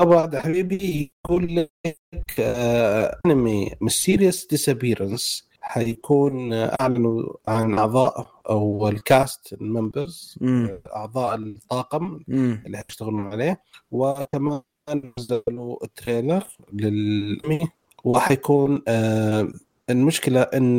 [0.00, 9.52] بعد حبيبي يقول لك آه انمي Mysterious Disappearances حيكون أعلنوا عن أعضاء أو ال cast
[9.52, 10.78] ال members مم.
[10.96, 12.62] أعضاء الطاقم مم.
[12.66, 14.62] اللي حيشتغلون عليه وكمان
[15.18, 17.68] نزلوا التريلر للأنمي
[18.04, 19.48] وحيكون آه
[19.90, 20.78] المشكلة إن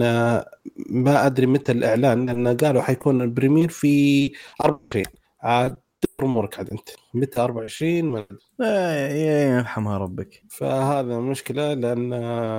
[0.89, 4.31] ما أدري متى الإعلان لأن قالوا حيكون البريمير في
[4.65, 5.05] 24
[5.41, 5.75] عاد
[6.23, 6.89] امورك عاد انت.
[7.13, 8.25] متى؟ 24 ما
[8.59, 10.43] يا يرحمها ربك.
[10.49, 12.09] فهذا مشكلة لأن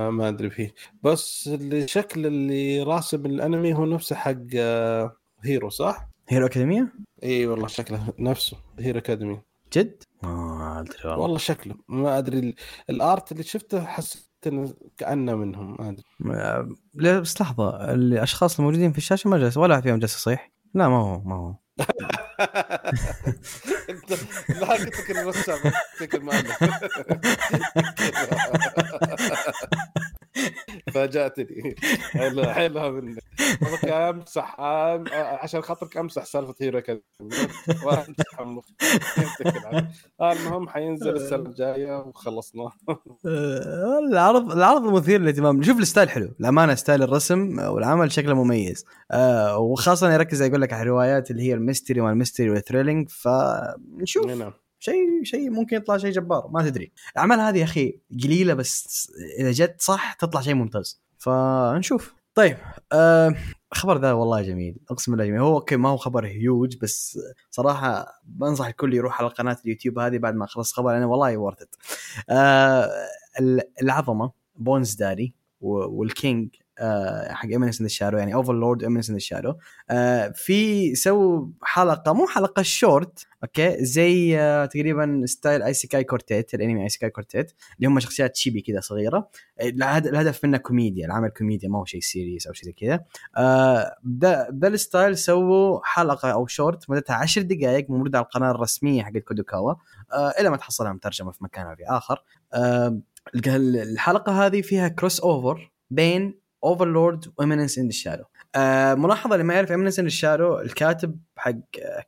[0.08, 0.74] ما أدري فيه.
[1.02, 6.88] بس الشكل اللي راسم الأنمي هو نفسه حق آه، هيرو صح؟ هيرو اكاديميا
[7.24, 9.40] إي والله شكله نفسه هيرو اكاديمي
[9.72, 11.18] جد؟ ما أدري والله.
[11.22, 11.74] والله شكله.
[11.88, 12.54] ما أدري ال-
[12.90, 15.88] الآرت اللي شفته حسيت إنه كأنه منهم ما
[16.98, 17.20] أدري.
[17.20, 17.92] بس لحظة.
[17.94, 21.54] الأشخاص الموجودين في الشاشة ما جالس ولا فيهم جالس يصيح لا ما هو ما هو.
[24.48, 26.62] لا قلت لك الرسام لك المؤلف
[30.90, 31.74] فاجأتني.
[32.12, 33.22] حلوة حلوة منك
[33.84, 36.82] أمسح أم- عشان خاطرك أمسح سالفة Hero.
[40.20, 42.70] آه، المهم حينزل السنة الجاية وخلصنا.
[43.26, 45.62] آه، العرض العرض مثير للاهتمام.
[45.62, 46.28] شوف ال style حلو.
[46.40, 48.84] الامانه style الرسم والعمل شكله مميز.
[49.10, 53.08] آه وخاصة يركز يقول لك على الروايات اللي هي ال mystery وال mystery وال thrilling
[53.08, 54.26] فنشوف.
[54.26, 54.52] نعم.
[54.78, 56.92] شيء شيء ممكن يطلع شيء جبار ما تدري.
[57.12, 61.02] الأعمال هذه يا أخي قليلة بس إذا جت صح تطلع شيء ممتاز.
[61.18, 62.14] فنشوف.
[62.34, 62.56] طيب
[62.92, 63.34] آه
[63.86, 65.40] ذا والله جميل أقسم بالله جميل.
[65.40, 67.18] هو أوكي ما هو خبر هيوج بس
[67.50, 71.62] صراحة بنصح الكل يروح على قناة اليوتيوب هذه بعد ما خلص خبر لأنه والله ورث
[72.30, 72.90] آه
[73.82, 76.48] العظمة بونز داري والكينج
[77.32, 79.58] حق ايمنس ان الشارو يعني اوفرلورد ايمنس ان الشارو
[79.90, 86.54] آه في سووا حلقة مو حلقة شورت أوكي؟ زي آه تقريبا ستايل اي سيكاي كورتيت
[86.54, 89.28] الأنمي اي سيكاي كورتيت اللي هم شخصيات شيبي كذا صغيرة.
[89.60, 93.00] الهد- الهدف منه كوميديا العمل كوميديا ما هو شيء serious أو شيء زي كذا
[93.36, 99.02] آه بدا ال style سووا حلقة أو شورت مدتها 10 دقائق موجوده على القناة الرسمية
[99.02, 99.74] حقت كادوكاوا.
[100.12, 102.22] آه إلى ما تحصلها مترجمة في مكان أو في آخر.
[102.54, 102.98] آه
[103.46, 109.72] الحلقة هذه فيها crossover بين Overlord و Eminence in Shadow آه ملاحظة اللي ما يعرف
[109.72, 111.52] Eminence in Shadow الكاتب حق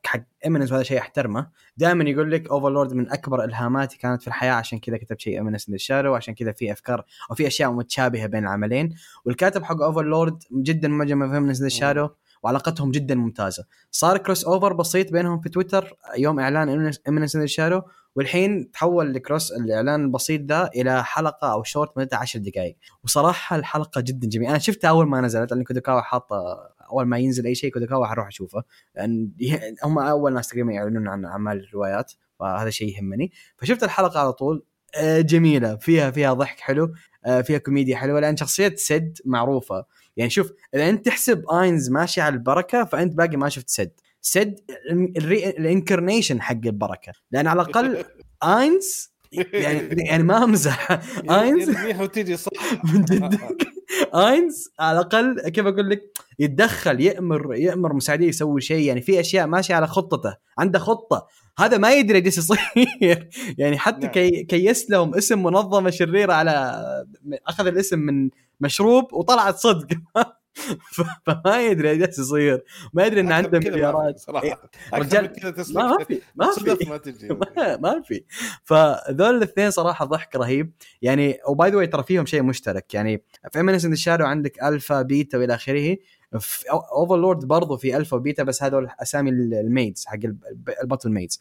[0.05, 4.53] حق Eminence وهذا شيء احترمه دائما يقول لك Overlord من أكبر إلهاماتي كانت في الحياة
[4.53, 8.27] عشان كذا كتبت شيء Eminence in Shadow وعشان كذا في أفكار أو في أشياء متشابهة
[8.27, 8.95] بين العملين.
[9.25, 12.09] والكاتب حق Overlord جدا معجب في Eminence in Shadow
[12.43, 13.65] وعلاقتهم جدا ممتازة.
[13.91, 17.81] صار crossover بسيط بينهم في تويتر يوم إعلان Eminence in Shadow
[18.15, 22.77] والحين تحول ال cross الإعلان البسيط ذا إلى حلقة أو شورت مدتها 10 دقائق.
[23.03, 24.51] وصراحة الحلقة جدا جميلة.
[24.51, 26.35] أنا شفتها أول ما نزلت لأن كادوكاوا حاطه
[26.91, 28.63] أول ما ينزل أي شيء كادوكاوا حروح أشوفه.
[28.95, 29.31] لأن
[29.83, 33.31] هم أول ناس تقريبا يعلنون عن أعمال الروايات فهذا شيء يهمني.
[33.57, 34.65] فشفت الحلقة على طول.
[34.95, 35.75] آه، جميلة.
[35.75, 36.93] فيها فيها ضحك حلو.
[37.25, 38.19] آه، فيها كوميديا حلوة.
[38.19, 39.85] لأن شخصية سيد معروفة.
[40.17, 44.59] يعني شوف إذا أنت تحسب آينز ماشي على البركة فأنت باقي ما شفت سيد سيد
[44.89, 47.13] ال incarnation حق البركة.
[47.31, 48.03] لأن على الأقل
[48.43, 49.11] اينز
[49.53, 50.99] يعني يعني ما امزح
[51.31, 52.51] اينز يرميها وتجي صح.
[52.93, 53.39] من جد
[54.15, 56.01] اينز على الأقل كيف أقول لك؟
[56.39, 58.87] يتدخل يأمر يأمر مساعديه يسوي شيء.
[58.87, 61.27] يعني في أشياء ماشية على خطته عنده خطة.
[61.57, 62.59] هذا ما يدري إيش يصير.
[63.57, 64.11] يعني حتى نعم.
[64.11, 66.83] كي كيس لهم اسم منظمة شريرة على
[67.47, 68.29] أخذ الاسم من
[68.59, 69.87] مشروب وطلعت صدق.
[71.25, 72.63] فما يدري إيش يصير.
[72.93, 74.19] ما يدري إن عنده مليارات.
[74.19, 74.45] صراحة.
[74.45, 74.59] إيه.
[74.93, 76.89] رجال، كذا ما في ما في.
[76.89, 77.27] ما تجي.
[77.57, 78.23] ما, ما في.
[78.63, 80.71] فذول الاثنين صراحة ضحك رهيب.
[81.01, 82.93] يعني وباي ذا ترى فيهم شيء مشترك.
[82.93, 85.97] يعني في امينس ان الشارع عندك ألفا بيتا وإلى آخره.
[86.39, 91.39] في اوفرلورد برضو في ألفا وبيتا بس هذول أسامي الميدز حق الب- الباتل ميدز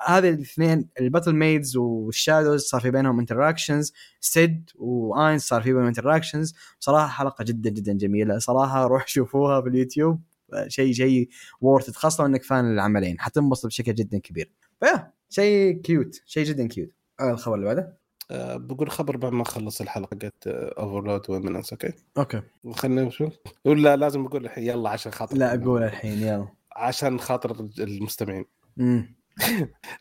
[0.00, 5.72] فهذه الاثنين ال battle maids وال Shadows صار في بينهم interactions سيد واينز صار في
[5.72, 8.38] بينهم interactions صراحة حلقة جدا جدا جميلة.
[8.38, 10.20] صراحة روح شوفوها في اليوتيوب.
[10.68, 11.28] شيء شيء
[11.60, 14.52] worth خاصة إنك fan العملين حتنبسط بشكل جدا كبير.
[14.80, 16.90] فيا شيء cute شيء جدا cute
[17.20, 17.98] آه الخبر اللي بعده؟
[18.30, 22.42] آه، بقول خبر بعد ما اخلص الحلقة قد Overlord و Eminence أوكي؟ أوكي.
[22.72, 23.32] خلينا نشوف.
[23.64, 24.64] ولا لازم أقول الحين.
[24.64, 25.36] يلا عشان خاطر.
[25.36, 26.48] لا أقول الحين يلا.
[26.76, 28.44] عشان خاطر المستمعين.
[28.80, 29.16] امم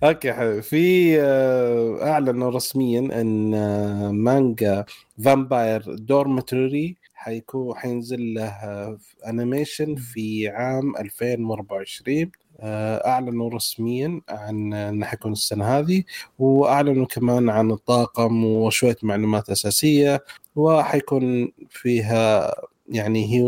[0.03, 0.61] أوكي حلو.
[0.61, 4.85] في آه، اعلنوا رسميا إن آه، مانجا
[5.23, 15.31] Vampire Dormitory حيكون حينزل له animation في عام 2024 آه، أعلنوا رسميا عن انه حيكون
[15.31, 16.03] السنة هذه
[16.39, 20.23] وأعلنوا كمان عن الطاقم وشوية معلومات أساسية
[20.55, 22.53] وحيكون فيها
[22.89, 23.43] يعني هي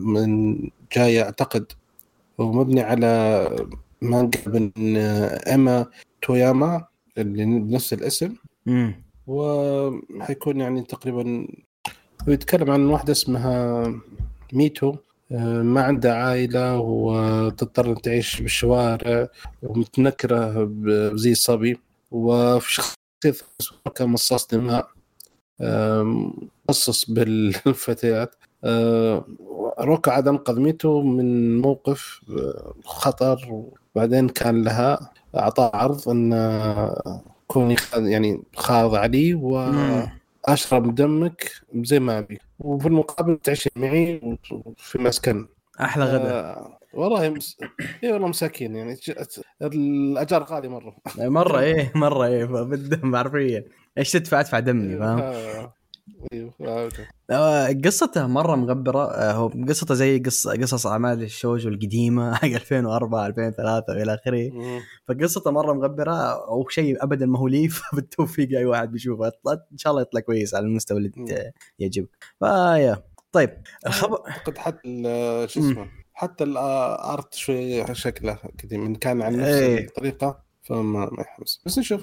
[0.00, 0.56] من
[0.96, 1.72] جاية أعتقد
[2.38, 3.06] ومبني على
[4.02, 4.96] مانجا من
[5.46, 5.86] إيما
[6.22, 6.86] توياما
[7.18, 8.34] اللي بنفس الاسم.
[8.68, 11.46] امم وحيكون يعني تقريبا
[12.28, 13.86] ويتكلم عن واحدة اسمها
[14.52, 14.94] ميتو.
[15.32, 19.28] آه، ما عندها عائلة وتضطر تعيش بالشوارع
[19.62, 20.70] ومتنكرة
[21.14, 21.78] زي الصبي
[22.10, 23.44] وفي شخصية
[23.94, 24.88] كان مصاص دماء.
[26.68, 28.34] قصص بالفتيات.
[28.64, 29.26] آه،
[29.82, 30.60] روكا عاد انقذ
[31.02, 33.64] من موقف آه، خطر
[33.94, 36.32] وبعدين كان لها اعطاه عرض أن
[37.46, 42.38] كوني يعني خاضع لي وأشرب دمك زي ما أبي.
[42.58, 44.38] وفي المقابل تعيش معي
[44.76, 45.46] في مسكن.
[45.80, 46.30] أحلى غدا.
[46.32, 47.56] آه والله مس...
[48.04, 48.96] اي والله مساكين يعني.
[49.62, 50.96] الأجار غالي مرة.
[51.18, 53.64] مرة إيه مرة إيه بالدم حرفيا
[53.98, 55.32] إيش تدفع؟ أدفع دمي فاهم؟ آه.
[55.32, 55.74] أيوه آه،
[57.84, 59.04] قصته مرة مغبرة.
[59.04, 64.50] آه، هو قصته زي قص قصص أعمال الشوجو القديمة حق 2004 2003 وإلى آخره.
[65.08, 66.14] فقصته مرة مغبرة.
[66.48, 69.32] أو شيء ابدا ما هو لي بالتوفيق اي واحد بيشوفه.
[69.72, 73.50] إن شاء الله يطلع كويس على المستوى اللي يعجبك فيا طيب
[73.86, 74.88] الخبر أعتقد حتى
[75.48, 78.94] شو اسمه حتى الأرت شوي شكله قديم.
[78.94, 79.86] كان عن نفس إيه.
[79.86, 81.62] الطريقة فما ما يحمس.
[81.66, 82.02] بس نشوف.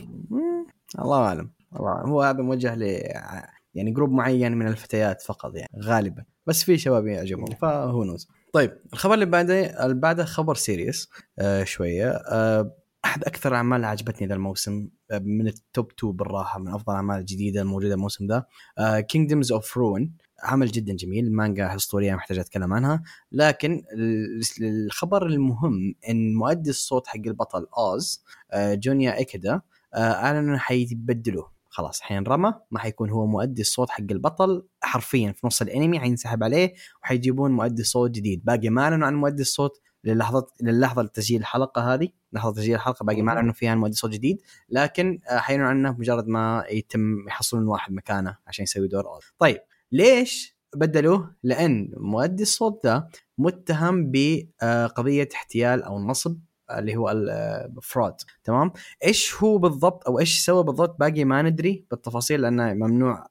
[1.00, 1.52] الله أعلم.
[1.80, 2.84] الله هو هذا موجه ل
[3.80, 6.24] يعني group معين من الفتيات فقط يعني غالبا.
[6.48, 11.10] بس في شباب يعجبهم ف who knows طيب الخبر اللي بعده اللي بعده خبر serious
[11.39, 12.10] آه شوية.
[12.10, 16.68] آه أحد أكثر الاعمال اللي عجبتني ذا الموسم آه، من ال top 2 بالراحة من
[16.68, 18.46] أفضل الأعمال الجديدة الموجودة الموسم ذا
[19.00, 20.13] Kingdoms of Ruin
[20.44, 23.04] عمل جدا جميل مانجا اسطوريه محتاج أتكلم عنها.
[23.32, 23.84] لكن
[24.62, 29.62] الخبر المهم إن مؤدي الصوت حق البطل اوز آه، جونيا إيكيدا
[29.94, 31.52] آه، أعلنوا إنه حيبدلوه.
[31.80, 36.74] خلاص حينرمى ما حيكون هو مؤدي الصوت حق البطل حرفيا في نص الانمي حينسحب عليه
[37.04, 42.10] وحيجيبون مؤدي صوت جديد باقي ما أعلنوا عن مؤدي الصوت للحظه للحظة تسجيل الحلقة هذه
[42.34, 46.28] لحظة تسجيل الحلقة باقي ما أعلنوا فيها مؤدي صوت جديد لكن آه، حيعلنوا عنه مجرد
[46.28, 49.22] ما يتم يحصلون واحد مكانه عشان يسوي دور أول.
[49.39, 49.60] طيب
[49.92, 56.39] ليش بدلوه؟ لأن مؤدي الصوت ذا متهم بقضيه احتيال أو نصب
[56.77, 58.71] اللي هو ال fraud تمام؟
[59.05, 63.27] إيش هو بالضبط أو إيش سوى بالضبط؟ باقي ما ندري بالتفاصيل لأنه ممنوع.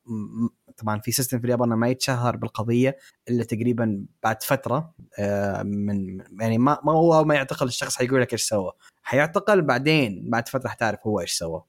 [0.78, 2.96] طبعا في system في اليابان ما يتشهر بالقضية
[3.28, 8.32] إلا تقريبا بعد فترة آه، من يعني ما ما هو ما يعتقل الشخص حيقول لك
[8.32, 8.72] إيش سوى.
[9.02, 11.62] حيعتقل بعدين بعد فترة حتعرف هو إيش سوى.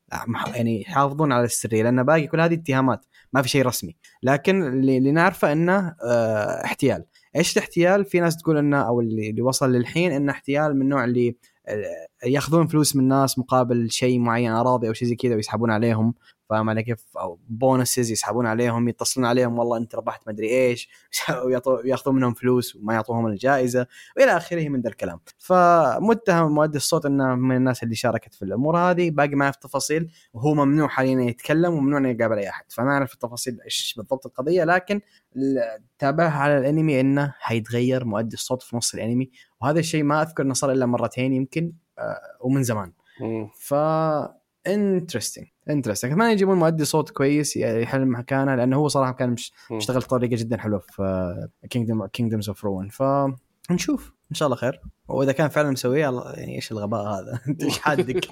[0.55, 3.05] يعني يحافظون على السرية لأن باقي كل هذه اتهامات.
[3.33, 3.95] ما في شيء رسمي.
[4.23, 7.05] لكن اللي نعرفه إنه آه، احتيال.
[7.35, 11.35] إيش الاحتيال؟ في ناس تقول إنه أو اللي وصل للحين إنه احتيال من النوع اللي
[12.25, 16.13] ياخذون فلوس من الناس مقابل شيء معين أراضي أو شيء زي كذا ويسحبون عليهم.
[16.49, 20.89] فاهم علي كيف؟ أو bonuses يسحبون عليهم يتصلون عليهم والله أنت ربحت مدري إيش.
[21.67, 25.19] ويأخذون منهم فلوس وما يعطوهم الجائزة وإلى آخره من ذا الكلام.
[25.37, 29.09] فمتهم مؤدي الصوت إنه من الناس اللي شاركت في الأمور هذه.
[29.09, 32.65] باقي ما في تفاصيل وهو ممنوع حاليا يتكلم وممنوع إنه يقابل أي أحد.
[32.69, 35.01] فما أعرف التفاصيل إيش بالضبط القضية لكن
[35.99, 39.31] تابعها على الأنمي إنه حيتغير مؤدي الصوت في نص الأنمي.
[39.61, 42.93] وهذا الشيء ما أذكر إنه صار إلا مرتين يمكن آه، ومن زمان.
[43.59, 43.73] ف
[44.69, 49.99] interesting interesting اتمنى يجيبون مؤدي صوت كويس يحل مكانه لأنه هو صراحة كان مش مشتغل
[49.99, 54.81] بطريقه جدا حلوة في Kingdom Kingdoms of Ruin فنشوف إن شاء الله خير.
[55.07, 58.27] وإذا كان فعلا مسويه يعني إيش الغباء هذا؟ إنت إيش حدك؟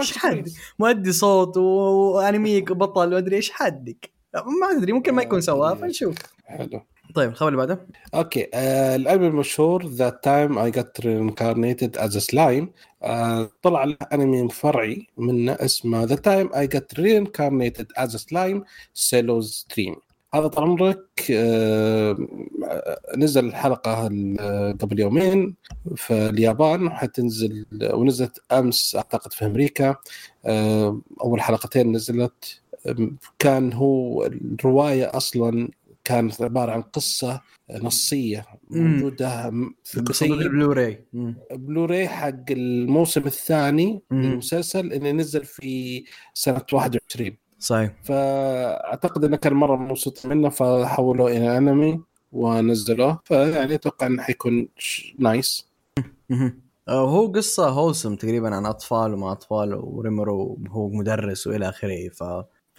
[0.00, 5.74] إيش حدك؟ مؤدي صوت وانمي بطل وأدري إيش حدك؟ ما أدري ممكن ما يكون سواها
[5.74, 6.16] فنشوف.
[6.44, 6.80] حلو.
[7.14, 7.86] طيب الخبر اللي بعده.
[8.14, 12.70] okay آه الانمي المشهور That Time I Got Reincarnated as Slime
[13.62, 19.96] طلع له أنمي فرعي منه اسمه That Time I Got Reincarnated as Slime Coleus' Dream
[20.34, 22.16] هذا طال عمرك آه
[23.16, 24.04] نزل الحلقة
[24.80, 25.54] قبل يومين
[25.96, 29.96] في اليابان وحتنزل ونزلت أمس أعتقد في أمريكا
[30.46, 32.60] آه أول حلقتين نزلت
[33.38, 35.68] كان هو الرواية أصلا
[36.04, 39.50] كانت عبارة عن قصة نصية موجودة
[39.84, 41.04] في قصة ال Blu-ray
[41.52, 47.92] Blu-ray حق الموسم الثاني للمسلسل اللي نزل في سنة 21 صحيح.
[48.02, 52.00] فأعتقد إنه كان مرة مبسوط منه فحولوه إلى أنمي
[52.32, 53.20] ونزلوه.
[53.24, 54.68] فيعني أتوقع إنه حيكون
[55.18, 55.70] nice
[56.88, 62.24] آه، هو قصة wholesome تقريبا عن أطفال وما أطفال وريمرو هو مدرس وإلى آخره ف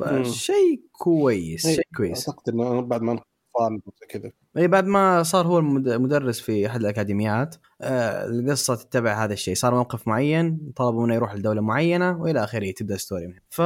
[0.04, 2.30] فشيء كويس شيء كويس.
[2.30, 3.20] أعتقد إنه بعد ما
[4.10, 4.32] كذا.
[4.58, 9.56] اي بعد ما صار هو المدرس في أحد الأكاديميات آه القصة تتبع هذا الشيء.
[9.56, 13.40] صار موقف معين طلبوا منه يروح لدولة معينة وإلى آخره تبدأ ال story منه.
[13.50, 13.60] ف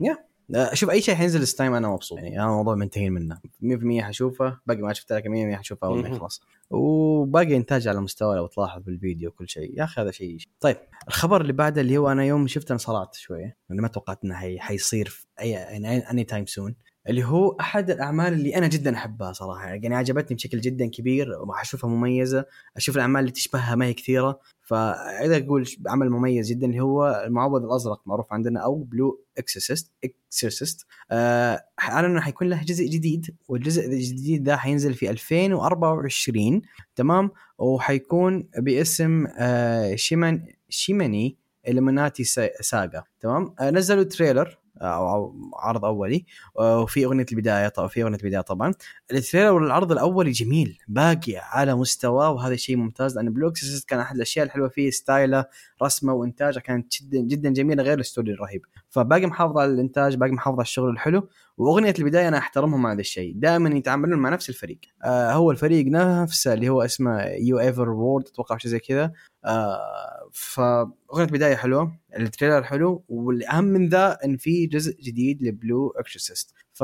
[0.00, 0.25] yeah.
[0.72, 2.18] شوف أي شيء حينزل ستايم أنا مبسوط.
[2.18, 3.38] يعني أنا الموضوع منتهين منه.
[3.62, 6.42] 100% حشوفه باقي ما شفت لك 100% حشوفه أول ما يخلص.
[6.70, 9.78] وباقي إنتاج على مستوى لو تلاحظ بالفيديو وكل شيء.
[9.78, 10.76] يا أخي هذا شيء طيب
[11.08, 14.58] الخبر اللي بعده اللي هو أنا يوم شفته انصرعت شوية لاني ما توقعت إنه حي...
[14.58, 15.76] حيصير في أي
[16.10, 16.74] any time soon
[17.08, 19.66] اللي هو أحد الأعمال اللي أنا جدا أحبها صراحة.
[19.68, 22.44] يعني عجبتني بشكل جدا كبير واشوفها مميزة.
[22.76, 24.40] أشوف الأعمال اللي تشبهها ما هي كثيرة.
[24.62, 30.86] فاذا أقول عمل مميز جدا اللي هو المعوذ الأزرق معروف عندنا أو Blue Exorcist Exorcist
[31.12, 36.62] اعلنوا إنه حيكون له جزء جديد والجزء الجديد ده حينزل في 2024
[36.96, 41.36] تمام؟ وحيكون باسم آه Shimane Shimane
[41.68, 42.24] Illuminati
[42.60, 44.58] Saga تمام؟ آه نزلوا trailer.
[44.82, 46.26] أو عرض أولي.
[46.54, 48.74] وفي أغنية البداية طبعا في أغنية البداية طبعا.
[49.12, 53.54] ال trailer والعرض الأولي جميل باقي على مستوى وهذا شيء ممتاز لأن Blue Ex
[53.88, 55.44] كان أحد الأشياء الحلوة فيه style ه
[55.82, 58.62] رسمه وإنتاجه كانت جدا جدا جميلة غير ال story الرهيب.
[58.88, 61.28] فباقي محافظ على الإنتاج باقي محافظ على الشغل الحلو.
[61.58, 63.32] وأغنية البداية أنا أحترمهم على هذا الشيء.
[63.36, 64.78] دائما يتعاملون مع نفس الفريق.
[65.04, 69.12] آه هو الفريق نفسه اللي هو اسمه UVERworld أتوقع شيء زي كذا.
[69.44, 75.52] آه فأغنية بدايه حلوة ال trailer حلو والأهم من ذا إن في جزء جديد ل
[75.52, 76.80] Blue Exorcist ف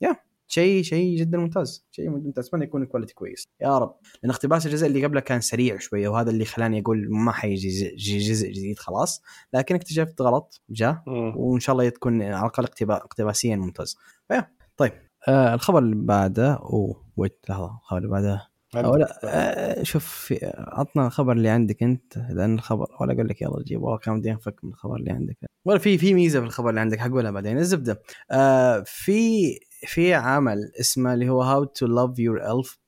[0.00, 0.16] yeah
[0.54, 2.46] شيء شيء جدا ممتاز شيء ممتاز.
[2.46, 3.48] أتمنى يكون ال quality كويس.
[3.60, 3.96] يا رب.
[4.22, 8.50] لأن اقتباس الجزء اللي قبله كان سريع شوية وهذا اللي خلاني أقول ما حيجي جزء
[8.50, 9.22] جديد خلاص.
[9.54, 11.02] لكن اكتشفت غلط جاء
[11.36, 13.96] وإن شاء الله تكون على الأقل اقتباسيا ممتاز.
[14.28, 14.48] ف yeah.
[14.76, 14.92] طيب.
[15.28, 17.78] آه الخبر اللي بعده oh wait لحظة.
[17.82, 18.48] الخبر اللي بعده.
[18.76, 22.18] أو لا آه شوف عطنا الخبر اللي عندك أنت.
[22.30, 25.36] لأن الخبر ولا أقول لك يلا جيب والله كان بدي أنفك من الخبر اللي عندك.
[25.64, 27.58] ولا في في ميزة في الخبر اللي عندك حقولها بعدين.
[27.58, 28.02] الزبدة.
[28.30, 32.78] آه في في عمل اسمه اللي هو How to Love Your Elf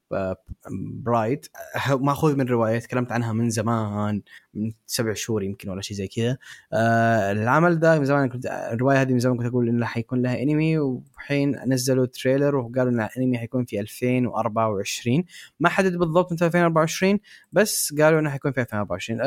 [1.03, 1.47] Bride
[1.91, 4.23] ماخوذ من رواية تكلمت عنها من زمان
[4.55, 6.39] من سبع شهور يمكن ولا شيء زي كذا.
[6.73, 10.43] آه العمل ده من زمان كنت الرواية هذه من زمان كنت أقول إنه حيكون لها
[10.43, 15.25] انمي وحين نزلوا تريلر وقالوا إن الانمي حيكون في 2024
[15.61, 17.19] ما حدد بالضبط متى 2024
[17.53, 19.21] بس قالوا إنه حيكون في 2024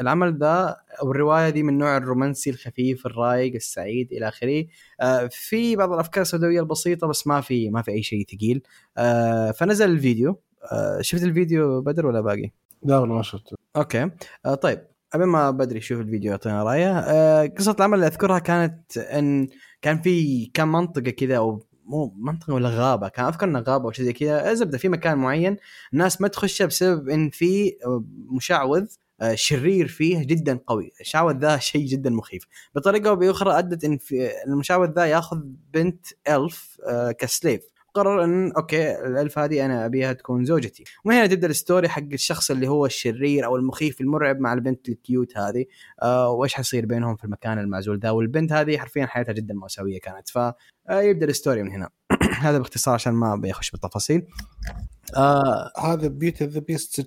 [0.00, 4.66] العمل ذا أو الرواية دي من نوع الرومانسي الخفيف الرايق السعيد إلى آخره.
[5.00, 8.62] آه في بعض الأفكار السوداوية البسيطة بس ما في ما في أي شيء ثقيل.
[8.98, 10.40] آه فنزل الفيديو.
[10.72, 12.50] آه شفت الفيديو بدر ولا باقي؟
[12.82, 13.56] لا والله ما شفته.
[13.76, 14.10] okay.
[14.46, 16.98] آه طيب قبل ما بدري يشوف الفيديو يعطينا رأيه.
[16.98, 19.48] آه قصة العمل اللي أذكرها كانت إن
[19.82, 23.92] كان في كم منطقة كذا أو مو منطقة ولا غابة كان أذكر إنها غابة أو
[23.92, 24.54] شيء زي كذا.
[24.54, 25.56] زبده في مكان معين
[25.92, 27.76] الناس ما تخشه بسبب إن في
[28.36, 28.86] مشعوذ
[29.34, 30.92] شرير فيه جدا قوي.
[31.00, 32.46] المشعوذ ذا شيء جدا مخيف.
[32.74, 35.40] بطريقة أو بأخرى أدت إن في المشعوذ ذا يأخذ
[35.74, 36.80] بنت elf
[37.18, 37.62] ك slave.
[37.94, 40.84] قرر إن okay ال elf هذه أنا أبيها تكون زوجتي.
[41.04, 44.88] ومن هنا تبدأ ال story حق الشخص اللي هو الشرير أو المخيف المرعب مع البنت
[44.88, 45.64] ال cute هذه.
[46.02, 50.28] آه وإيش حيصير بينهم في المكان المعزول ذا؟ والبنت هذه حرفيا حياتها جدا مأساوية كانت.
[50.28, 51.88] فيبدا ال story من هنا.
[52.40, 54.26] هذا باختصار عشان ما بيخش بالتفاصيل.
[55.16, 57.00] آه هذا beauty the beast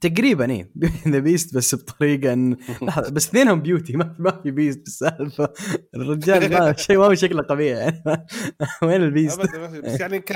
[0.00, 0.70] تقريبا إيه.
[1.08, 5.52] the beast بس بطريقة ان لحظة بس اثنينهم beauty ما ما في beast بالسالفة.
[5.94, 8.02] الرجال ما شيء ما هو شكله قبيح يعني.
[8.82, 10.30] وين ال beast؟ بس يعني ك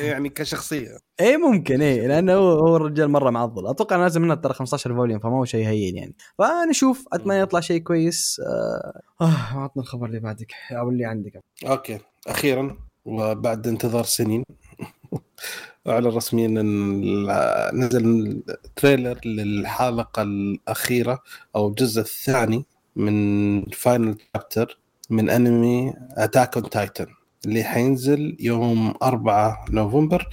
[0.00, 0.98] يعني كشخصية.
[1.20, 2.06] إيه ممكن إيه.
[2.06, 3.70] لأنه هو هو الرجال مرة معضل.
[3.70, 6.14] أتوقع نازل منه ترى 15 volume فما هو شيء هين يعني.
[6.38, 8.40] فنشوف أتمنى يطلع شيء كويس.
[8.46, 11.44] آه, آه عطنا الخبر اللي بعدك أو اللي عندك.
[11.66, 12.87] okay أخيرا.
[13.08, 14.44] وبعد انتظار سنين.
[15.88, 17.26] اعلن رسميا إن
[17.72, 18.42] نزل
[18.76, 21.22] trailer للحلقة الأخيرة
[21.56, 22.64] أو الجزء الثاني
[22.96, 24.78] من final chapter
[25.10, 27.06] من أنمي Attack on Titan
[27.46, 30.28] اللي حينزل يوم 4 نوفمبر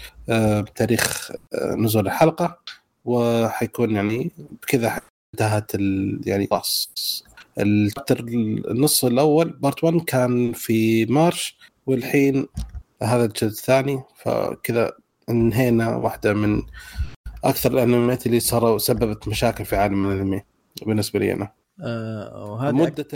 [0.61, 1.31] بتاريخ
[1.77, 2.59] نزول الحلقة.
[3.05, 5.01] وحيكون يعني بكذا
[5.33, 5.71] انتهت
[6.27, 7.23] يعني خلاص.
[7.57, 12.47] النص الأول part 1 كان في March والحين
[13.03, 14.91] هذا الجزء الثاني فكذا
[15.29, 16.61] انهينا واحدة من
[17.43, 20.41] أكثر الأنميات اللي صاروا سببت مشاكل في عالم الأنمي
[20.85, 21.51] بالنسبة لي أنا.
[21.81, 23.07] آه وهذا مدة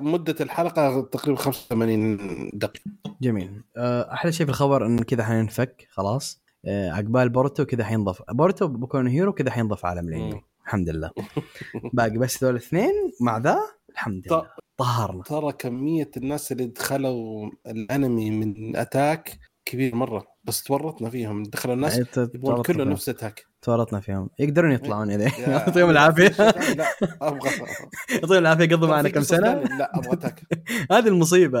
[0.00, 2.90] مدة الحلقة تقريبا 85 دقيقة.
[3.20, 3.62] جميل.
[3.76, 6.42] آه أحلى شيء في الخبر إن كذا حينفك خلاص.
[6.64, 8.22] آه عقبال Boruto كذا حينضاف.
[8.30, 10.42] Boruto Boku no Hero كذا حينضاف عالم الأنمي.
[10.64, 11.10] الحمد لله.
[11.92, 13.58] باقي بس ذول الاثنين مع ذا
[13.90, 14.46] الحمد لله.
[14.78, 21.42] طهرنا ترى كمية الناس اللي دخلوا الانمي من Attack كبير مرة بس تورطنا فيهم.
[21.42, 23.46] دخلوا الناس يبغون كله نفس Attack.
[23.62, 24.30] تورطنا فيهم.
[24.38, 25.30] يقدرون يطلعون إذا.
[25.50, 26.28] يعطيهم العافية.
[26.28, 26.86] لا
[27.22, 27.50] أبغى
[28.12, 30.42] يعطيهم العافية قضوا معنا كم سنة؟ لا أبغى Attack.
[30.92, 31.60] هذه المصيبة.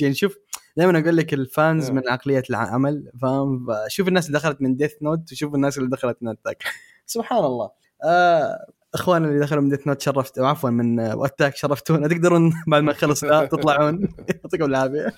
[0.00, 0.36] يعني شوف
[0.76, 4.92] دائما أقول لك ال fans من عقلية العمل فاهم؟ شوف الناس اللي دخلت من Death
[5.02, 6.62] Note وشوف الناس اللي دخلت من Attack
[7.06, 7.70] سبحان الله.
[8.04, 12.08] آه اخواننا اللي دخلوا من Death Note شرفت عفوا من و Attack شرفتونا.
[12.08, 14.08] تقدرون بعد ما خلص تطلعون.
[14.44, 15.12] يعطيكم العافية.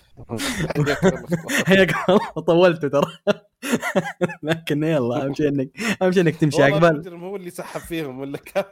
[1.67, 2.19] حياكم الله.
[2.47, 3.13] طولتوا ترى.
[4.43, 5.71] لكن يلا أهم شيء انك
[6.03, 8.65] أهم شيء إنك تمشي عقبال هو اللي سحب فيهم ولا كان.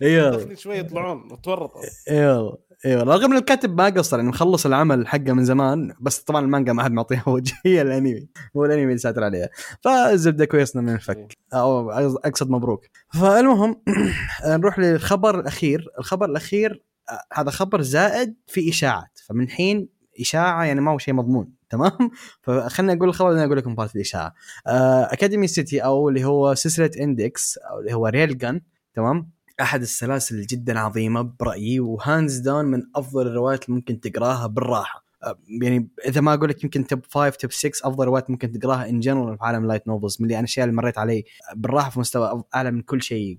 [0.00, 1.80] يلا شوي يطلعون وتورطوا
[2.10, 2.56] يلا
[2.86, 6.44] اي والله رغم إن الكاتب ما قصر يعني مخلص العمل حقه من زمان بس طبعا
[6.44, 9.48] المانجا ما حد معطيها وجه هي الانمي هو الأنمي اللي ساتر عليها.
[9.80, 12.86] فالزبده كويسنا من الفك أو أقصد مبروك.
[13.12, 13.82] فالمهم
[14.46, 15.88] نروح للخبر الأخير.
[15.98, 19.18] الخبر الأخير آه، هذا خبر زائد في إشاعات.
[19.28, 19.88] فمن حين
[20.20, 21.52] إشاعة يعني ما هو شيء مضمون.
[21.70, 22.10] تمام؟
[22.42, 24.34] فخلنا أقول الخبر اللي أقول لكم part الإشاعة.
[24.66, 28.60] آه، Academy City أو اللي هو سلسلة Index أو اللي هو Railgun
[28.94, 29.30] تمام؟
[29.60, 35.02] أحد السلاسل جدا عظيمة برأيي و hands down من أفضل الروايات اللي ممكن تقراها بالراحة.
[35.24, 38.88] أه، يعني إذا ما أقول لك يمكن top 5 top 6 أفضل روايات ممكن تقراها
[38.88, 41.24] in general في عالم light novels من اللي أنا الاشياء اللي مريت علي
[41.56, 43.38] بالراحة في مستوى أعلى من كل شيء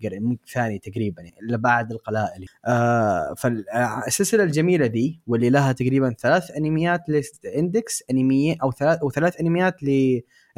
[0.53, 2.45] ثاني تقريبا يعني إلا بعد القلائل.
[2.66, 7.01] آه فالسلسله الجميلة دي واللي لها تقريبا ثلاث أنميات
[7.44, 9.76] ل Index أنمي أو ثلاث أو ثلاث انميات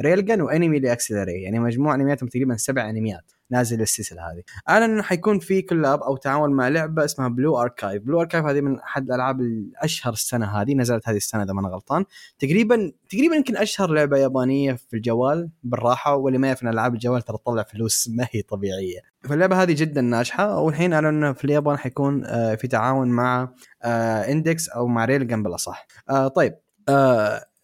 [0.00, 3.32] ل Railgun وأنمي ل Accelerator يعني مجموع أنمياتهم تقريبا سبع أنميات.
[3.50, 4.42] نازل السلسلة هذه.
[4.68, 8.60] اعلن إنه حيكون في collab أو تعاون مع لعبة اسمها Blue Archive Blue Archive هذه
[8.60, 10.74] من أحد الألعاب الأشهر السنة هذه.
[10.74, 12.04] نزلت هذه السنة إذا ما أنا غلطان.
[12.38, 16.16] تقريبا تقريبا يمكن أشهر لعبة يابانية في الجوال بالراحة.
[16.16, 19.00] واللي ما يعرف إن ألعاب الجوال ترى تطلع فلوس ما هي طبيعية.
[19.24, 20.60] فاللعبة هذه جدا ناجحة.
[20.60, 23.48] والحين اعلنوا في اليابان حيكون آه، في تعاون مع
[23.84, 25.86] Index آه، أو مع Railgun بالأصح.
[26.10, 26.58] آه، طيب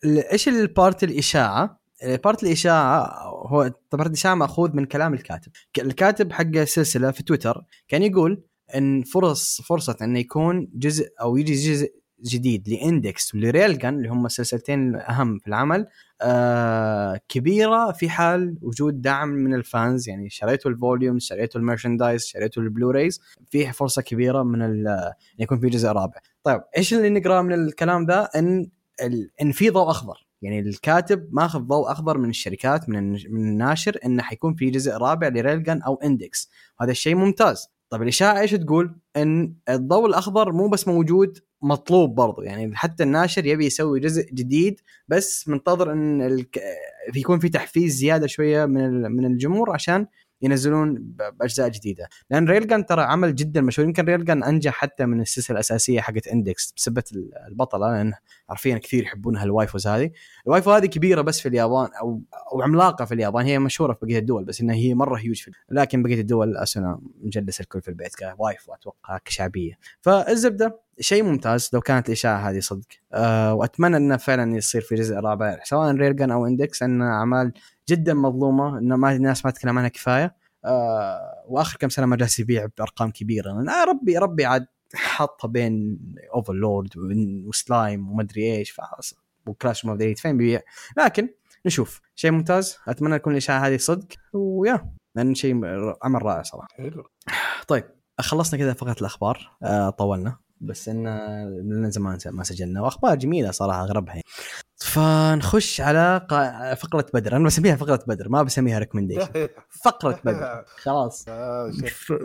[0.04, 5.52] إيش ال part الإشاعة؟ part الإشاعة هو طبعا الإشاعة مأخوذ من كلام الكاتب.
[5.78, 8.42] الكاتب حق السلسله في تويتر كان يقول
[8.74, 11.92] إن فرص فرصة إنه يكون جزء أو يجي جزء
[12.24, 15.86] جديد ل Index ول Railgun اللي هم السلسلتين الاهم في العمل
[16.20, 20.08] آه كبيرة في حال وجود دعم من ال fans.
[20.08, 23.20] يعني شريتوا ال volume شريتوا ال merchandise شريتوا ال Blu-rays
[23.50, 24.86] في فرصة كبيرة من
[25.38, 26.20] يكون في جزء رابع.
[26.42, 28.70] طيب إيش اللي نقراه من الكلام ذا إن
[29.42, 30.26] إن في ضوء أخضر.
[30.42, 35.28] يعني الكاتب ماخذ ضوء أخضر من الشركات من من الناشر إنه حيكون في جزء رابع
[35.28, 40.88] لريلجن أو إندكس هذا الشيء ممتاز طيب الإشاعة إيش تقول إن الضوء الأخضر مو بس
[40.88, 46.46] موجود مطلوب برضو يعني حتى الناشر يبي يسوي جزء جديد بس منتظر إن.
[47.16, 50.06] يكون في تحفيز زيادة شوية من من الجمهور عشان
[50.42, 52.08] ينزلون بأجزاء جديدة.
[52.30, 53.88] لأن Railgun ترى عمل جدا مشهور.
[53.88, 57.04] يمكن Railgun أنجح حتى من السلسلة الأساسية حقت Index بسبه
[57.48, 58.12] البطلة لأن
[58.48, 60.10] عارفين كثير يحبونها ال waifus هذه.
[60.46, 62.22] ال waifu هذه كبيرة بس في اليابان أو
[62.52, 63.46] أو عملاقة في اليابان.
[63.46, 67.00] هي مشهورة في بقية الدول بس إنها هي مرة هيوج في لكن بقية الدول اسنا
[67.22, 69.78] مجلس الكل في البيت ك waifu أتوقع كشعبية.
[70.00, 72.86] فالزبدة شيء ممتاز لو كانت الإشاعة هذه صدق.
[73.12, 77.52] أه وأتمنى إنه فعلا يصير في جزء رابع سواء Railgun أو Index إن أعمال
[77.88, 80.36] جدا مظلومة انه ما الناس ما تتكلم عنها كفاية.
[80.64, 83.50] آه وآخر كم سنة ما جالس يبيع بأرقام كبيرة.
[83.50, 85.98] آه ربي ربي عاد حطها بين
[86.34, 86.88] Overlord
[87.46, 88.76] و Slime ومدري إيش
[89.46, 90.60] وكلاش اوف ذا فين بيبيع؟
[90.98, 91.28] لكن
[91.66, 92.00] نشوف.
[92.14, 92.78] شيء ممتاز.
[92.88, 94.08] أتمنى تكون الإشاعة هذه صدق.
[94.32, 95.54] ويا لأن شيء
[96.02, 96.68] عمل رائع صراحة.
[96.76, 97.04] حلو.
[97.68, 97.84] طيب
[98.20, 99.50] خلصنا كذا فقط الأخبار.
[99.62, 100.36] آه طولنا.
[100.62, 104.24] بس انه لنا زمان ما سجلنا وأخبار جميلة صراحة أغربها يعني.
[104.76, 106.26] فنخش على
[106.80, 107.36] فقرة بدر.
[107.36, 109.48] أنا بسميها فقرة بدر ما بسميها recommendation
[109.84, 110.64] فقرة بدر.
[110.66, 111.24] خلاص.
[111.28, 111.72] آه،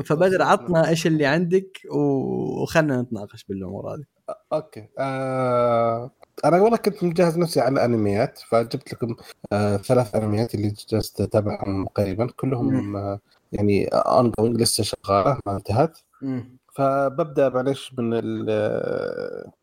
[0.06, 4.04] فبدر عطنا إيش اللي عندك وخلنا نتناقش بالأمور هذه.
[4.54, 4.88] okay.
[5.00, 6.12] آه
[6.46, 9.16] أنا والله كنت مجهز نفسي على أنميات فجبت لكم
[9.54, 12.28] آه ثلاث أنميات اللي جلست أتابعهم قريبا.
[12.36, 13.20] كلهم آه
[13.52, 15.98] يعني on لسه شغالة ما انتهت.
[16.78, 18.22] فببدأ معلش من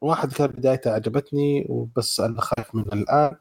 [0.00, 3.36] واحد كان بدايته عجبتني وبس أنا خايف من الآن.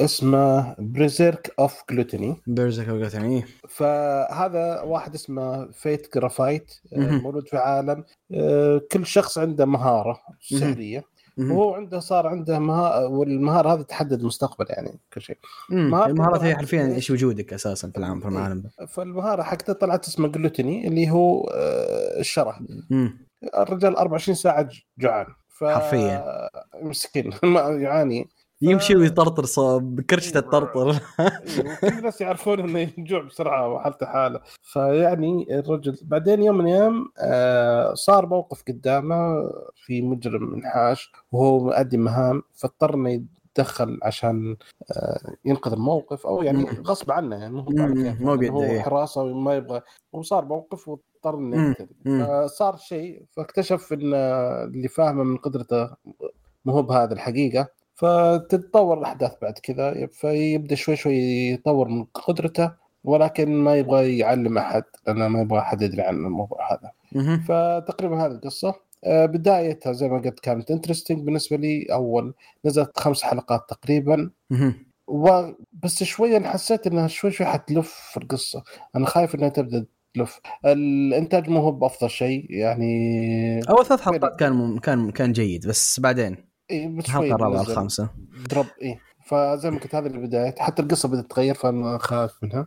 [0.00, 6.72] اسمه Berserk of Gluttony Berserk of Gluttony فهذا واحد اسمه Fate Graphite
[7.22, 8.04] مولود في عالم
[8.34, 11.04] آه، كل شخص عنده مهارة سحريه
[11.38, 15.38] وهو عنده صار عنده مهارة والمهارة هذه تحدد المستقبل يعني كل شيء.
[15.72, 20.88] المهارة هي حرفيا إيش وجودك أساسا في العالم في العالم فالمهارة حقته طلعت اسمه gluttony
[20.88, 22.58] اللي هو آه، الشرة.
[23.58, 24.68] الرجال 24 ساعة
[24.98, 25.64] جوعان ف...
[25.64, 26.48] حرفيا.
[26.82, 27.30] مسكين
[27.84, 28.28] يعاني.
[28.62, 30.90] يمشي ويطرطر صوب بكرشته الطرطر
[31.20, 34.40] أيوة، كل الناس يعرفون إنه يجوع بسرعة وحالته حالة.
[34.62, 39.50] فيعني الرجل بعدين يوم من الأيام آه، صار موقف قدامه
[39.86, 43.10] في مجرم منحاش وهو مؤدي مهام فاضطر إنه
[43.56, 44.56] يتدخل عشان
[44.96, 47.64] آه، ينقذ الموقف أو يعني غصب عنه يعني مو
[48.20, 48.80] مو بيده هو إيه.
[48.80, 49.80] حراسة وما يبغى
[50.12, 51.88] وصار موقف واضطر إنه يقتل
[52.48, 54.14] فصار شيء فاكتشف إن
[54.74, 55.90] اللي فاهمه من قدرته
[56.64, 57.81] مو هو بهذا الحقيقة.
[58.02, 62.72] فتتطور الأحداث بعد كذا فيبدأ شوي شوي يطور من قدرته
[63.04, 66.90] ولكن ما يبغى يعلم أحد لأنه ما يبغى أحد يدري عن الموضوع هذا.
[67.38, 68.74] فتقريبا هذه القصة.
[69.04, 71.86] آه، بدايتها زي ما قلت كانت انترستنج بالنسبة لي.
[71.92, 72.34] أول
[72.64, 74.30] نزلت خمس حلقات تقريبا.
[75.06, 78.62] وبس شوية حسيت إنها شوي شوي حتلف في القصة.
[78.96, 80.40] أنا خايف إنها تبدأ تلف.
[80.66, 85.66] الإنتاج مو هو بأفضل شيء يعني أول ثلاث حلقات كان كان كان جيد.
[85.66, 87.60] بس بعدين؟ إيه بس الحلقة الرابعه.
[87.60, 88.08] الخامسة.
[88.50, 89.00] drop إيه.
[89.26, 90.54] فزي ما قلت هذه البداية.
[90.58, 92.66] حتى القصة بدأت تتغير فأنا خايف منها.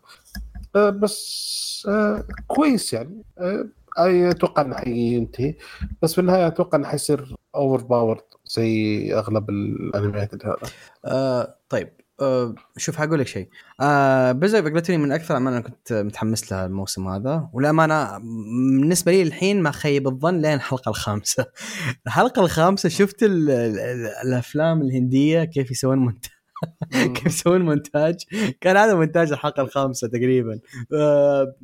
[0.76, 3.24] أه بس أه كويس يعني.
[3.38, 3.66] أه
[4.00, 5.56] أي أتوقع إنه حينتهي.
[6.02, 10.72] بس في النهاية أتوقع إنه حيصير overpowered زي أغلب الأنميات اللي هذا.
[11.06, 11.90] آه طيب.
[12.22, 13.50] آه شوف حقول لك شيء.
[13.82, 17.50] آه بزر بقلتني من أكثر الاعمال أنا كنت متحمس لها الموسم هذا.
[17.54, 21.46] والأمانة بالنسبة لي الحين ما خيب الظن لين الحلقة الخامسة.
[22.08, 26.32] الحلقة الخامسة شفت ال ال ال الأفلام الهندية كيف يسوون مونتاج
[27.16, 28.16] كيف يسوون مونتاج؟
[28.62, 30.60] كان هذا مونتاج الحلقة الخامسة تقريبا.
[30.94, 31.56] آه،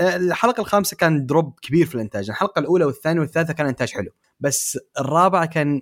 [0.00, 2.30] الحلقة الخامسة كان دروب كبير في الإنتاج.
[2.30, 4.10] الحلقة الأولى والثانية والثالثة كان إنتاج حلو.
[4.40, 5.80] بس الرابعة كان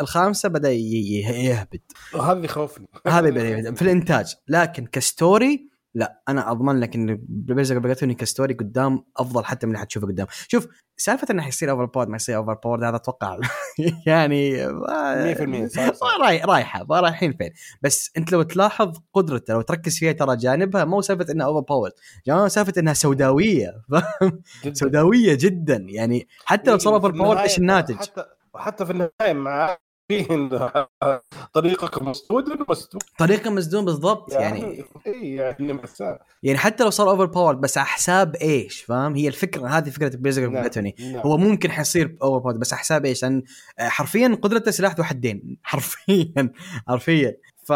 [0.00, 1.80] الخامسة بدأ يهبد.
[2.14, 2.88] وهذا اللي خوفني.
[3.06, 4.34] هذا بدأ في الإنتاج.
[4.48, 9.44] لكن ك story لا أنا أضمن لك إن Berserk of Gluttony ك story قدام أفضل
[9.44, 10.26] حتى من اللي حتشوفه قدام.
[10.48, 10.66] شوف
[10.96, 13.38] سالفة إنه حيصير overpowered ما يصير overpowered هذا أتوقع
[14.06, 16.06] يعني 100% صح صح.
[16.22, 17.50] راي رايحة رايحين فين.
[17.82, 21.92] بس أنت لو تلاحظ قدرته لو تركز فيها ترى جانبها مو سالفة إنها overpowered
[22.26, 23.72] جانبها سالفة إنها سوداوية
[24.64, 24.74] جداً.
[24.74, 25.76] سوداوية جدا.
[25.88, 28.24] يعني حتى لو صار overpowered النهاية- إيش الناتج؟ حتى
[28.54, 29.78] وحتى في النهاية مع
[31.52, 36.22] طريقك مسدود مسدود طريقة مسدون بالضبط يعني اي يعني مساء.
[36.42, 40.42] يعني حتى لو صار overpowered بس على حساب إيش فاهم؟ هي الفكرة هذه فكرة Berserk
[40.42, 40.62] نعم.
[40.62, 41.20] Gluttony نعم.
[41.20, 43.42] هو ممكن حيصير overpowered بس على حساب إيش؟ لأن
[43.78, 45.56] آه، حرفيا قدرته سلاح ذو حدين.
[45.62, 46.52] حرفيا
[46.88, 47.36] حرفيا.
[47.64, 47.72] ف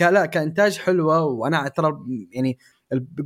[0.00, 1.98] لا كإنتاج حلوة وأنا ترى
[2.32, 2.58] يعني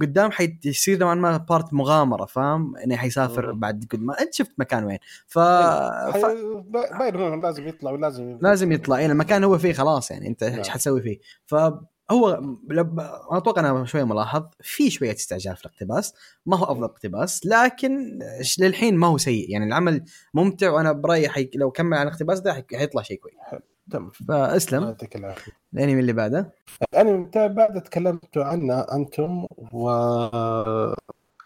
[0.00, 3.60] قدام حيصير نوعا ما part مغامرة فاهم؟ إنه حيسافر مم.
[3.60, 6.26] بعد قد ما أنت شفت مكان وين؟ ف, حي- ف...
[6.66, 9.00] با- باين لازم يطلع ولازم لازم يطلع.
[9.00, 10.26] يعني المكان هو فيه خلاص يعني.
[10.28, 10.64] أنت إيش نعم.
[10.64, 13.00] حتسوي فيه؟ فهو لب...
[13.00, 14.42] أنا أتوقع أنا شوية ملاحظ.
[14.60, 16.14] في شوية استعجال في الاقتباس.
[16.46, 18.18] ما هو أفضل اقتباس لكن
[18.58, 19.50] للحين ما هو سيء.
[19.50, 20.04] يعني العمل
[20.34, 21.50] ممتع وأنا برايي حي...
[21.54, 22.64] لو كمل على الاقتباس ده حي...
[22.74, 23.62] حيطلع شيء كويس.
[23.90, 24.10] تم.
[24.10, 24.82] فاسلم.
[24.82, 25.52] يعطيك العافية.
[25.74, 26.52] الانمي اللي بعده.
[26.94, 29.90] الانمي بتاع بعد تكلمتوا عنه أنتم و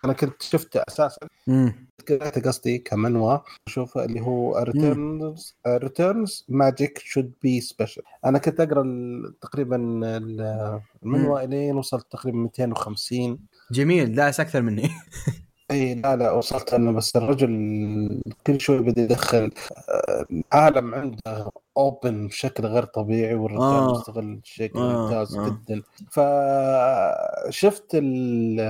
[0.05, 1.27] أنا كنت شفته أساسا
[2.09, 8.85] كنت قصدي كمانهوا اشوفه اللي هو Returner's Returner's Magic Should Be Special أنا كنت أقرأ
[9.41, 9.77] تقريبا
[10.17, 13.39] ال- المانهوا إلين وصلت تقريبا 250
[13.73, 14.15] جميل.
[14.15, 14.89] داعس أكثر مني.
[15.71, 19.51] إي لا لا وصلت أنه بس الرجل كل شوي بدا يدخل
[19.89, 23.91] آه، عالم عنده open بشكل غير طبيعي والرجال آه.
[23.93, 25.49] مستغل بشكل آه، ممتاز آه.
[25.49, 28.61] جدا فشفت ال-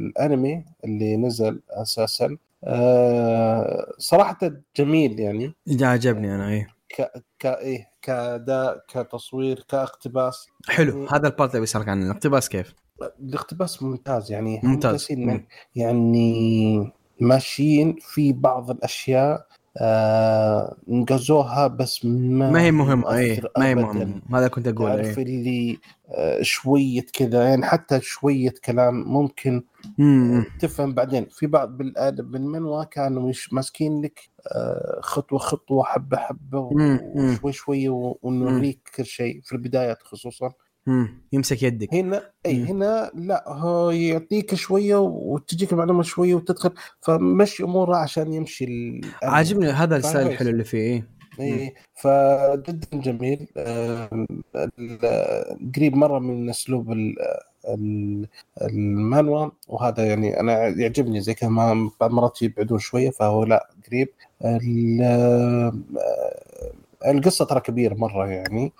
[0.00, 4.38] الانمي اللي نزل أساسا آه، صراحة
[4.76, 7.02] جميل يعني جا عجبني أنا إيه ك
[7.38, 12.74] ك إيه كأداء كتصوير كاقتباس حلو هذا البارت اللي بيسألك عنه الاقتباس كيف؟
[13.20, 15.06] الاقتباس ممتاز يعني ممتاز.
[15.10, 15.46] مم.
[15.76, 19.46] يعني ماشيين في بعض الأشياء
[19.80, 23.74] آه نقزوها بس ما ما هي مهمة إيه مؤثر ما هي.
[23.74, 25.78] مهمة هذا كنت أقول تعرف إيه اللي
[26.08, 29.62] آه شوية كذا يعني حتى شوية كلام ممكن
[30.00, 31.24] امم تفهم بعدين.
[31.30, 37.38] في بعض بالآد- بالمانهوا كانوا مش ماسكين لك آه خطوة خطوة حبة حبة مم، مم.
[37.42, 37.88] وشوي شوي
[38.22, 40.52] ونوريك كل شيء في البدايات خصوصا.
[40.88, 42.64] امم يمسك يدك هنا إي مم.
[42.64, 46.70] هنا لا هو يعطيك شوية وتجيك المعلومة شوية وتدخل
[47.00, 49.10] فمشي أموره عشان يمشي الأنمي.
[49.22, 50.26] عاجبني هذا الستايل.
[50.26, 51.08] الحلو اللي فيه
[51.40, 53.46] إي فجدا جميل
[55.76, 57.16] قريب مرة من أسلوب ال-
[57.68, 58.26] ال-
[58.62, 61.50] المانوا وهذا يعني أنا يعجبني زي كذا
[62.00, 64.08] بعض مرات يبعدون شوية فهو لا قريب
[67.06, 68.72] القصة ترى كبيرة مرة يعني.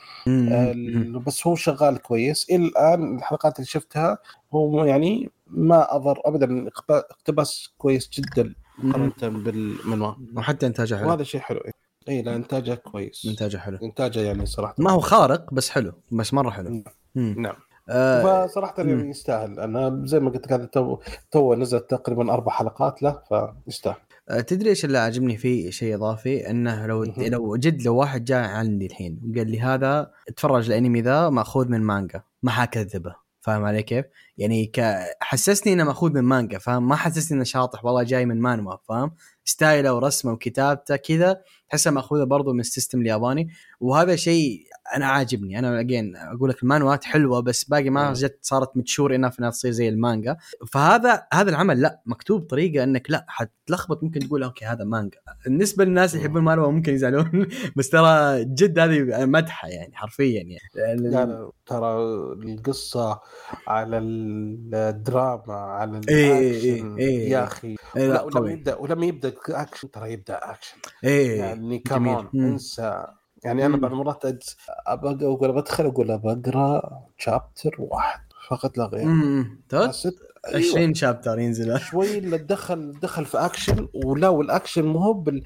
[1.26, 2.50] بس هو شغال كويس.
[2.50, 4.18] إلى الآن الحلقات اللي شفتها
[4.54, 11.08] هو يعني ما اضر ابدا اقتبا- اقتباس كويس جدا مقارنة بالمنوى وحتى إنتاجه حلو.
[11.08, 11.60] وهذا شيء حلو.
[12.08, 13.26] اي لا إنتاجه كويس.
[13.30, 13.78] إنتاجه حلو.
[13.82, 14.74] إنتاجه يعني صراحة.
[14.78, 15.92] ما هو خارق بس حلو.
[16.12, 16.82] بس مرة حلو.
[17.14, 17.34] مم.
[17.38, 17.54] نعم.
[17.88, 18.74] آه فصراحة.
[18.78, 19.60] يعني يستاهل.
[19.60, 20.98] أنا زي ما قلت لك هذا تو
[21.30, 23.22] تو نزل تقريبا أربع حلقات له
[23.64, 23.96] فيستاهل.
[24.38, 27.04] تدري إيش اللي عاجبني فيه شيء إضافي إنه لو.
[27.04, 31.80] لو جد لو واحد جاء عندي الحين وقال لي هذا اتفرج الأنمي ذا مأخوذ من
[31.80, 34.04] مانجا ما حكذبه فاهم علي كيف؟
[34.38, 34.96] يعني ك...
[35.20, 39.10] حسسني إنه مأخوذ من مانجا فاهم؟ ما حسسني إنه شاطح والله جاي من مانهوا فاهم؟
[39.44, 43.48] ستايله ورسمه وكتابته كذا تحسها مأخوذه برضو من ال system الياباني
[43.80, 44.64] وهذا شيء
[44.96, 45.58] أنا عاجبني.
[45.58, 48.12] أنا again أقول لك المانهوات حلوة بس باقي ما.
[48.12, 50.36] جت صارت mature انها إنها تصير زي المانجا.
[50.72, 54.02] فهذا هذا العمل لا مكتوب بطريقه إنك لا حتلخبط.
[54.02, 55.18] ممكن تقول okay هذا مانجا.
[55.44, 60.96] بالنسبة للناس اللي يحبون المانهوا ممكن يزعلون بس ترى جد هذه مدحة يعني حرفيا يعني.
[60.96, 61.96] لا لا ترى
[62.32, 63.20] القصة
[63.66, 66.96] على الدراما على إيه، إيه، الأكشن.
[66.96, 67.30] إيه.
[67.30, 67.76] يا أخي.
[67.96, 70.76] إيه، لا ولما يبدأ ولما يبدأ أكشن ترى يبدأ أكشن.
[71.04, 72.28] إيه يعني كمان.
[72.34, 73.06] انسى.
[73.44, 73.76] يعني أنا.
[73.76, 74.44] بعض المرات
[74.86, 80.14] ابى أقول بدخل أقول ابى أقرأ chapter واحد فقط لا غير امم ترى حسيت
[80.54, 80.70] أيوة.
[80.70, 85.42] 20 chapter ينزل شوي اللي دخل دخل في اكشن ولا والاكشن مو هو بال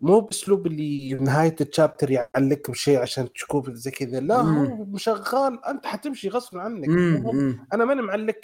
[0.00, 4.20] مو بأسلوب اللي نهاية ال chapter يعلق بشيء عشان تشوف زي كذا.
[4.20, 4.66] لا مم.
[4.66, 6.88] هو مشغال أنت حتمشي غصب عنك.
[6.88, 8.40] امم أنا ماني معلق.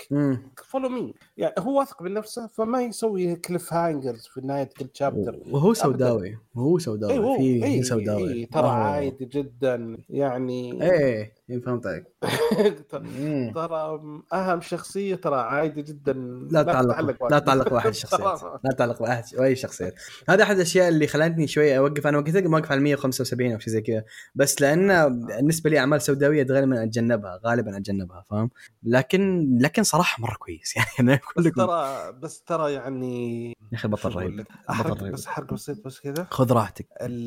[0.64, 5.74] follow me يعني هو واثق من نفسه فما يسوي cliffhangers في نهاية كل chapter وهو
[5.74, 6.38] سوداوي.
[6.54, 7.12] وهو سوداوي.
[7.12, 8.32] أيوه في اي سوداوي.
[8.32, 8.70] اي ترى آه.
[8.70, 9.96] عادي جدا.
[10.10, 11.35] يعني إيه.
[11.48, 12.04] فهمت عليك
[12.92, 13.52] ترى- مم.
[13.54, 14.00] ترى
[14.32, 16.12] أهم شخصية ترى عادي جدا.
[16.50, 17.22] لا تعلق.
[17.32, 19.94] لا تعلق باحد الشخصيات لا تعلق باحد باي شخصيات.
[20.28, 22.06] هذا أحد الأشياء اللي خلتني شوي أوقف.
[22.06, 24.04] أنا وقفت موقف على 175 أو شيء زي كذا.
[24.34, 27.40] بس لأن بالنسبة لي أعمال سوداوية غالبا أتجنبها.
[27.46, 28.50] غالبا أتجنبها فاهم؟
[28.82, 30.74] لكن لكن صراحة مرة كويس.
[30.76, 31.66] يعني أنا أقول بس لكم.
[31.66, 34.46] ترى بس ترى يعني يا أخي بطل رهيب.
[34.70, 35.12] رهيب.
[35.12, 36.26] بس حرق بسيط بس كذا.
[36.30, 36.86] خذ راحتك.
[37.02, 37.26] ال-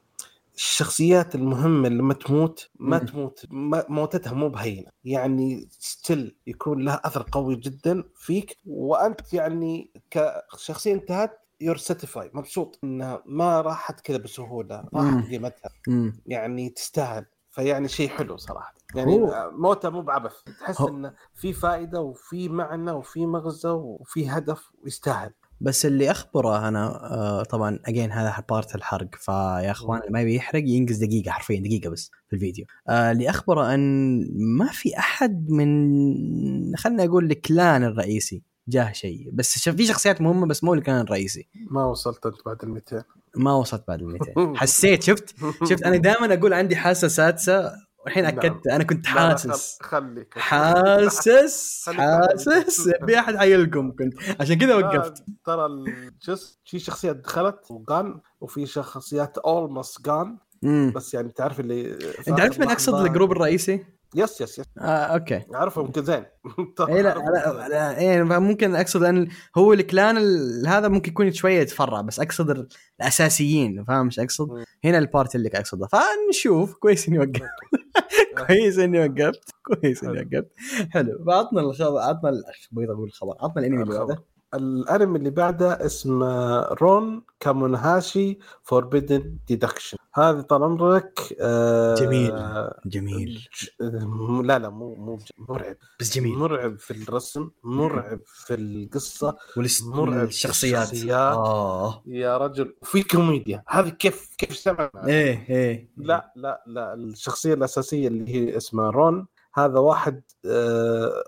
[0.60, 3.06] الشخصيات المهمة لما تموت ما مم.
[3.06, 4.92] تموت ما موتتها مو بهينة.
[5.04, 12.80] يعني still يكون لها أثر قوي جدا فيك وأنت يعني كشخصية انتهت you're satisfied مبسوط
[12.84, 14.86] إنها ما راحت كذا بسهولة.
[14.94, 15.72] راحت قيمتها.
[16.26, 17.26] يعني تستاهل.
[17.52, 18.74] فيعني شيء حلو صراحة.
[18.96, 19.20] يعني
[19.52, 20.34] موته مو بعبث.
[20.60, 25.34] تحس إنه في فائدة وفي معنى وفي مغزى وفي هدف ويستاهل.
[25.62, 30.36] بس اللي أخبره أنا آه طبعا اجين هذا بارت الحرق فيا أخوان اللي ما يبي
[30.36, 32.66] يحرق ينقز دقيقة حرفيا دقيقة بس في الفيديو.
[32.90, 34.20] آه اللي أخبره أن
[34.58, 39.30] ما في أحد من خلينا أقول الكلان الرئيسي جاه شيء.
[39.34, 41.48] بس في شخصيات مهمة بس مو الكلان الرئيسي.
[41.72, 43.04] ما وصلت أنت بعد ال 200
[43.36, 45.36] ما وصلت بعد ال 200 حسيت شفت؟
[45.70, 47.72] شفت؟ أنا دائما أقول عندي حاسة سادسة
[48.06, 48.38] والحين نعم.
[48.38, 52.90] أكدت أنا كنت حاسس خل- خليك حاسس حاسس.
[53.06, 54.14] في أحد حيلكم كنت.
[54.42, 55.24] عشان كذا وقفت.
[55.46, 60.38] ترى الجزء في شخصيات دخلت و gone وفي شخصيات almost gone
[60.96, 61.98] بس يعني تعرف اللي
[62.28, 64.66] أنت عارف من أقصد ال group الرئيسي؟ yes yes yes.
[64.78, 65.42] آه okay.
[65.56, 66.26] أعرفهم يمكن زين.
[66.90, 71.32] اي لا, لا, لا إيه ممكن أقصد أن هو ال clan ال- هذا ممكن يكون
[71.32, 72.68] شوية يتفرع بس أقصد ال-
[73.00, 74.48] الأساسيين فاهم إيش أقصد؟
[74.86, 75.88] هنا ال part اللي أقصده.
[75.88, 76.74] فنشوف.
[76.74, 77.42] كويس إني وقفت.
[78.48, 79.40] كويس إني وقفت.
[79.64, 80.20] كويس إني.
[80.20, 80.48] وقفت.
[80.92, 81.24] حلو.
[81.28, 82.32] فعطنا الخبر عطنا
[82.72, 83.34] بغيت أقول الخبر.
[83.42, 84.00] عطنا الأنمي اللي.
[84.00, 84.24] بعده.
[84.54, 92.34] الانمي اللي بعده اسمه رون كامونهاشي Forbidden Deductions هذا طال عمرك آه جميل.
[92.86, 93.48] جميل.
[94.44, 95.76] لا لا مو مو مرعب.
[96.00, 96.38] بس جميل.
[96.38, 101.38] مرعب في الرسم مرعب في القصة والس- مرعب الشخصيات الشخصيات.
[101.38, 102.04] آه.
[102.06, 103.64] يا رجل وفي كوميديا.
[103.68, 105.90] هذه كيف كيف سمع إيه إيه.
[105.98, 111.24] لا لا لا الشخصية الأساسية اللي هي اسمها رون هذا واحد آه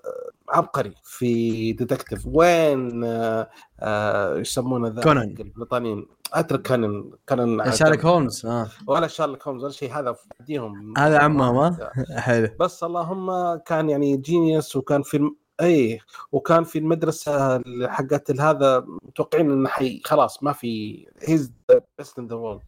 [0.52, 3.50] عبقري في detective وين آه
[3.80, 5.36] آه يسمونه ذا؟ كونان.
[5.40, 8.68] البريطانيين أترك كانن كانن شارلوك هولمز آه.
[8.88, 9.92] ولا شارلوك هولمز ولا شيء.
[9.94, 12.48] هذا يديهم هذا عمهم ها حلو.
[12.60, 15.32] بس اللهم كان يعني genius وكان في.
[15.62, 16.00] اي
[16.32, 22.28] وكان في المدرسة حقت هذا متوقعين إنه حي خلاص ما في he's the best in
[22.28, 22.62] the world.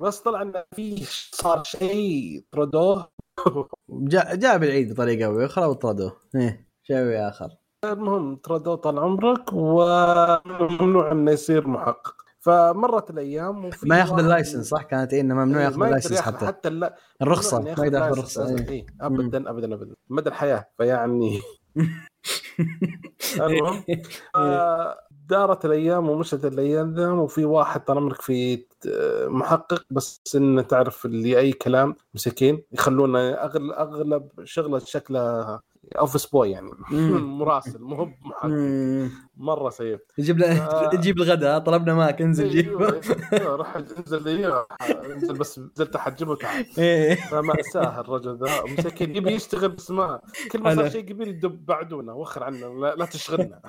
[0.00, 3.08] بس طلع إنه في صار شيء طردوه.
[3.88, 6.65] جاء جاء بالعيد بطريقة باخرى وطردوه إيه.
[6.86, 7.48] شيء آخر.
[7.84, 12.26] المهم طردوه طال عمرك وممنوع إنه يصير محقق.
[12.38, 16.46] فمرت الأيام ما يأخذ اللايسنس صح؟ كانت إيه إنه ممنوع إيه، يأخذ ال license حتى.
[16.46, 16.96] حتى اللا...
[17.22, 18.48] الرخصة ما يقدر يأخذ الرخصه.
[18.48, 18.68] إيه.
[18.68, 19.94] إيه، ابدا ابدا ابدا.
[20.08, 21.40] مدى الحياة فيعني
[23.40, 23.84] المهم
[24.36, 30.62] آه، دارت الأيام ومشت الأيام ذا وفي واحد طال عمرك في آه، محقق بس إنه
[30.62, 35.60] تعرف اللي أي كلام مسكين يخلونه اغلب أغلب شغلة شكله
[35.98, 36.70] office boy يعني.
[37.40, 38.08] مراسل مو هو.
[39.36, 39.98] مرة سيء.
[40.18, 40.88] له.
[40.88, 42.66] تجيب الغداء طلبنا معك انزل جيب.
[42.68, 43.00] أيوه،
[43.32, 44.28] أيوه، روح انزل
[45.12, 47.14] انزل بس نزلت حجبه تعال إيه.
[47.14, 48.62] فمأساة الرجل ذا.
[48.78, 50.20] مسكين يبي يشتغل بس ما
[50.52, 50.74] كل ما.
[50.74, 53.60] صار شيء قبيل يدب بعدونا وخر عنا لا, لا تشغلنا.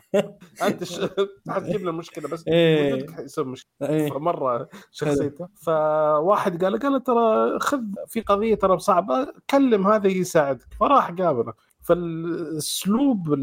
[0.63, 1.01] انت ش...
[1.49, 2.93] حتجيب لنا مشكلة بس إيه.
[2.93, 3.89] وجودك يسوي مشكلة.
[3.89, 4.09] إيه.
[4.09, 5.47] فمرة شخصيته.
[5.55, 10.68] فواحد قال قال ترى خذ في قضية ترى صعبة كلم هذا يساعدك.
[10.80, 11.53] فراح قابله.
[11.88, 13.34] فالأسلوب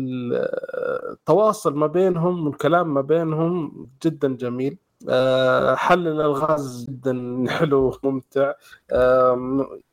[1.11, 4.79] التواصل ما بينهم والكلام ما بينهم جدا جميل.
[5.09, 8.53] آه، حل الألغاز جدا حلو وممتع.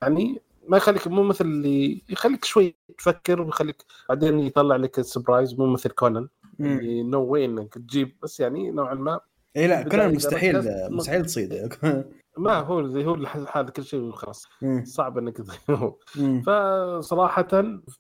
[0.02, 5.60] يعني ما يخليك مو مثل اللي يخليك شوي تفكر ويخليك بعدين يطلع لك ال surprise
[5.60, 6.28] مو مثل كونان
[6.60, 9.20] اللي no way إنك تجيب بس يعني نوعا ما
[9.58, 11.54] إي لا كونان مستحيل مستحيل تصيد
[12.38, 13.18] ما هو زي هو
[13.52, 14.84] هذا كل شيء وخلاص مم.
[14.86, 16.42] صعب إنك تغيره مم.
[16.42, 17.48] فصراحة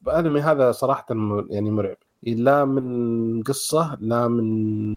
[0.07, 4.95] الانمي هذا صراحة م- يعني مرعب لا من قصة لا من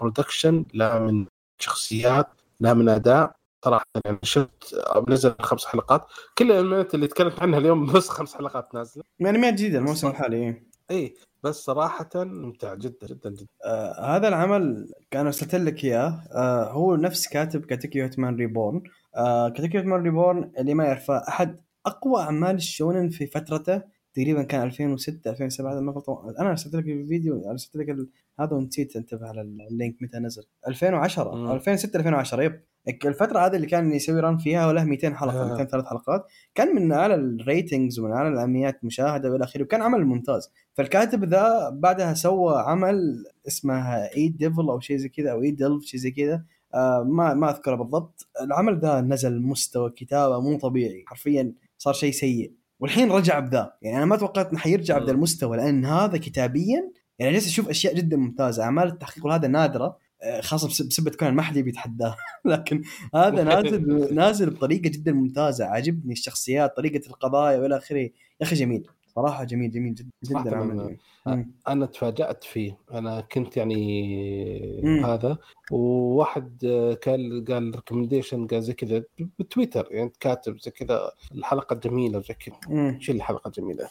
[0.00, 1.26] برودكشن لا من
[1.58, 2.26] شخصيات
[2.60, 4.74] لا من أداء صراحة يعني شفت
[5.08, 6.06] نزل خمس حلقات
[6.38, 10.68] كل الأنميات اللي تكلمت عنها اليوم بس خمس حلقات نازلة انميات جديده الموسم الحالي إيه.
[10.90, 13.46] اي بس صراحة ممتع جدا جدا جدا.
[13.64, 16.24] آه هذا العمل كان أرسلت لك إياه.
[16.32, 18.82] آه هو نفس كاتب كاتيكيو Hitman Reborn
[19.16, 23.82] آه كاتيكيو Hitman Reborn اللي ما يعرفه أحد أقوى أعمال الشونن في فترته
[24.18, 28.08] تقريبا كان 2006 2007 هذا ما غلطان أنا ارسلت لك الفيديو ارسلت لك ال...
[28.40, 30.42] هذا ونسيت انتبه على ال link متى نزل.
[30.68, 31.52] 2010 مم.
[31.52, 32.60] 2006 2010 yep.
[33.04, 35.52] الفترة هذه اللي كان يسوي run فيها وله 200 حلقة آه.
[35.52, 39.82] 200 ثلاث حلقات كان من اعلى ال ratings ومن اعلى الانميات مشاهدة وإلى آخره وكان
[39.82, 40.50] عمل ممتاز.
[40.74, 45.84] فالكاتب ذا بعدها سوى عمل اسمه اي ديفل أو شيء زي كذا أو اي ديلف
[45.84, 46.44] شيء زي كذا.
[46.74, 48.28] آه ما ما أذكره بالضبط.
[48.40, 52.57] العمل ذا نزل مستوى كتابة مو طبيعي حرفيا صار شيء سيء.
[52.80, 54.98] والحين رجع بذا يعني أنا ما توقعت إنه حيرجع.
[54.98, 58.62] بذا المستوى لأن هذا كتابيا يعني جالس أشوف أشياء جدا ممتازة.
[58.62, 59.96] أعمال التحقيق وهذا نادرة.
[60.22, 62.16] آه، خاصة بس- بسبه كون ما حد يبي يتحداه.
[62.44, 62.82] لكن
[63.14, 67.98] هذا نازل نازل بطريقة جدا ممتازة عاجبني الشخصيات طريقة القضايا وإلى آخره.
[67.98, 68.10] يا
[68.42, 68.86] أخي جميل.
[69.18, 70.96] صراحة جميل جميل جدا جدا عمل
[71.26, 71.46] جميل.
[71.68, 75.04] أنا تفاجأت فيه أنا كنت يعني مم.
[75.04, 75.38] هذا
[75.70, 79.02] وواحد آه، قال قال recommendation قال زي كذا
[79.38, 82.98] بتويتر يعني كاتب زي كذا الحلقة جميلة وزي كذا.
[83.00, 83.88] شو الحلقة جميلة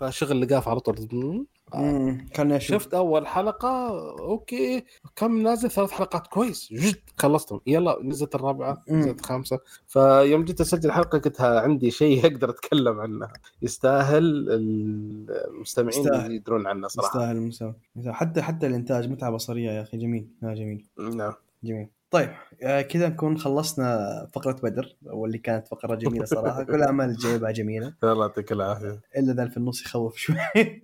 [0.00, 1.46] فشغل لقاف على طول.
[1.74, 2.18] آه.
[2.34, 3.88] كان شفت أول حلقة
[4.18, 4.84] okay.
[5.16, 6.26] كم نازل؟ ثلاث حلقات.
[6.26, 6.72] كويس.
[6.72, 6.96] جد.
[7.18, 7.60] خلصتهم.
[7.66, 8.82] يلا نزلت الرابعة.
[8.88, 9.58] نزلت الخامسة.
[9.86, 13.28] فيوم جيت أسجل الحلقة قلت عندي شيء أقدر أتكلم عنه.
[13.62, 16.32] يستاهل المستمعين يستاهل.
[16.32, 17.08] يدرون عنه صراحة.
[17.08, 17.74] يستاهل يستاهل.
[18.08, 19.96] حتى حتى الإنتاج متعة بصرية يا أخي.
[19.96, 20.28] جميل.
[20.42, 20.86] لا جميل.
[20.98, 21.32] نعم.
[21.64, 21.88] جميل.
[22.16, 22.30] طيب
[22.62, 26.62] آه كذا نكون خلصنا فقرة بدر واللي كانت فقرة جميلة صراحة.
[26.62, 27.94] كل الاعمال الجايبه جميلة.
[28.04, 29.00] الله يعطيك العافية.
[29.16, 30.36] إلا ذا في النص يخوف شوي.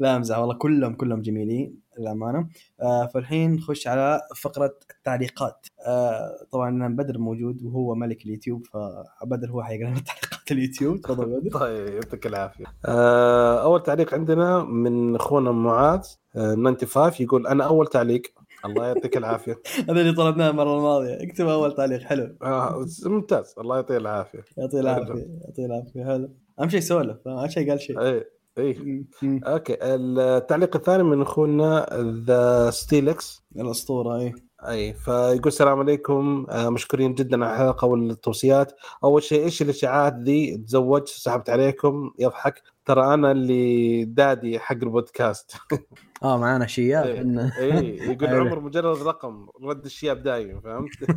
[0.00, 2.48] لا أمزح والله كلهم كلهم جميلين للأمانة.
[2.82, 5.66] آه فالحين نخش على فقرة التعليقات.
[5.86, 11.00] آه طبعا بدر موجود وهو ملك اليوتيوب فبدر هو حيقرأ تعليقات اليوتيوب.
[11.00, 11.58] تفضل بدر.
[11.58, 12.64] طيب يعطيك العافية.
[13.62, 16.00] أول تعليق عندنا من أخونا معاذ
[16.36, 18.22] آه، 95 يقول أنا أول تعليق.
[18.64, 19.62] الله يعطيك العافية.
[19.88, 21.22] هذا اللي طلبناه المرة الماضية.
[21.22, 22.00] اكتب أول تعليق.
[22.00, 22.36] حلو.
[22.42, 23.54] آه، ممتاز.
[23.58, 24.44] الله يعطيه العافية.
[24.56, 25.26] يعطيه العافية.
[25.44, 26.04] يعطيه العافية.
[26.04, 26.28] حلو.
[26.60, 27.28] أهم شيء سولف.
[27.28, 28.00] اهم شيء قال شيء.
[28.00, 28.24] اي
[28.58, 29.04] اي.
[29.24, 29.76] okay.
[29.82, 31.86] التعليق الثاني من أخونا
[32.26, 33.42] ذا ستيلكس.
[33.56, 34.34] الأسطورة اي
[34.68, 36.46] اي فيقول السلام عليكم.
[36.50, 38.72] آه، مشكورين جدا على الحلقة والتوصيات
[39.04, 42.10] أول شيء إيش الإشاعات ذي؟ تزوج سحبت عليكم.
[42.18, 42.62] يضحك.
[42.84, 45.52] ترى أنا اللي دادي حق البودكاست.
[46.22, 47.52] آه معانا شياب إيه.
[47.58, 48.40] اي يقول أيوة.
[48.40, 50.90] عمر مجرد رقم رد الشياب دايم فهمت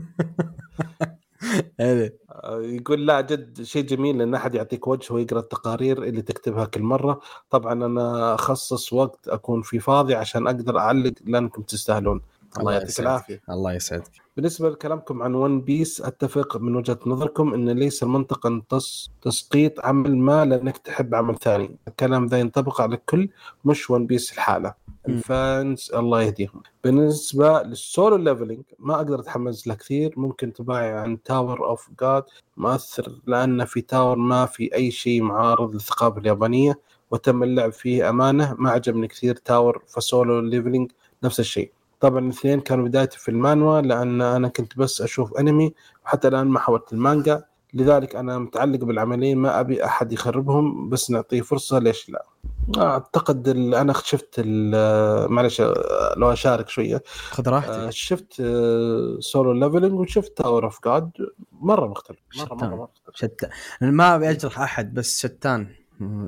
[1.80, 2.18] إيه.
[2.32, 6.82] آه، يقول لا جد شيء جميل إن أحد يعطيك وجه ويقرأ التقارير اللي تكتبها كل
[6.82, 12.22] مرة طبعا أنا أخصص وقت أكون فيه فاضي عشان أقدر أعلق لأنكم تستاهلون
[12.60, 13.00] الله يعطيك.
[13.00, 18.46] العافية الله يسعدك بالنسبة لكلامكم عن One Piece أتفق من وجهة نظركم إن ليس المنطق
[18.46, 19.12] أن تص...
[19.22, 23.30] تسقيط عمل ما لأنك تحب عمل ثاني الكلام ذا ينطبق على الكل
[23.66, 24.74] مش One Piece لحاله.
[25.10, 26.64] ال fans الله يهديهم.
[26.84, 30.14] بالنسبة لل Solo Leveling ما أقدر أتحمس له كثير.
[30.18, 32.24] ممكن انطباعي عن Tower of God
[32.58, 36.80] مؤثر لأن في Tower ما في أي شيء معارض للثقافة اليابانية
[37.12, 38.56] وتم اللعب فيه أمانة.
[38.60, 40.92] ما عجبني كثير Tower ف Solo Leveling
[41.24, 41.72] نفس الشيء.
[42.00, 45.74] طبعا الاثنين كانوا بدايتي في المانوا لأن أنا كنت بس أشوف أنمي
[46.06, 47.44] وحتى الآن ما حولت المانجا.
[47.74, 52.26] لذلك أنا متعلق بالعملين ما أبي أحد يخربهم بس نعطيه فرصة ليش لا؟
[52.78, 57.04] أعتقد ال- أنا شفت ال- معلش آه، لو أشارك شوية.
[57.30, 58.34] خذ آه، راحتك شفت
[59.20, 61.12] Solo Leveling وشفت تاور اوف جاد
[61.52, 62.58] مرة مختلف مرة شتان.
[62.58, 63.16] مرة, مرة مختلف.
[63.16, 63.50] شتان.
[63.82, 65.76] ما أبي أجرح أحد بس شتان.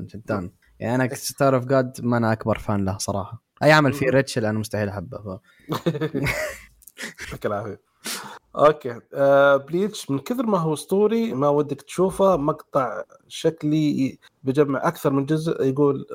[0.07, 0.51] شتان.
[0.80, 3.43] يعني أنا Tower of God ما أنا أكبر fan له صراحة.
[3.63, 5.18] أي عمل فيه ريتشل أنا مستحيل أحبه.
[5.18, 5.39] ف...
[7.22, 7.82] يعطيك العافية.
[8.56, 8.99] أوكي.
[9.14, 15.26] آه Bleach من كثر ما هو أسطوري ما ودك تشوفه مقطع شكلي بجمع أكثر من
[15.26, 16.06] جزء يقول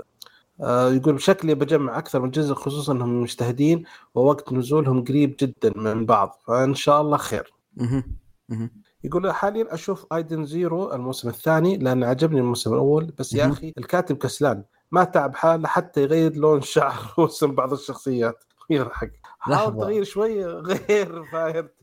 [0.61, 3.85] آه يقول شكلي بجمع أكثر من جزء خصوصا انهم مجتهدين
[4.15, 6.41] ووقت نزولهم قريب جدا من بعض.
[6.47, 7.53] فإن شاء الله خير.
[9.05, 13.13] يقول حاليا أشوف Edens Zero الموسم الثاني لأن عجبني الموسم الأول.
[13.19, 13.47] بس يا.
[13.51, 14.65] أخي الكاتب كسلان.
[14.93, 18.45] ما تعب حاله حتى يغير لون شعر واسم بعض الشخصيات.
[18.71, 19.81] يضحك حاول لحظة.
[19.81, 21.25] تغير شوي فيري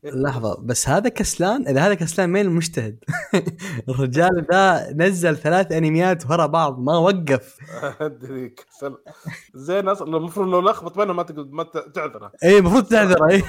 [0.02, 0.22] تيل.
[0.22, 3.04] لحظة بس هذا كسلان؟ إذا هذا كسلان مين المجتهد؟
[3.90, 7.58] الرجال ذا نزل ثلاث أنميات ورا بعض ما وقف.
[8.02, 8.96] أدري كسل.
[9.54, 12.32] زين أصلا المفروض لو لخبط بينهم ما تقدر ما تعذره.
[12.44, 13.44] اي المفروض تعذر اي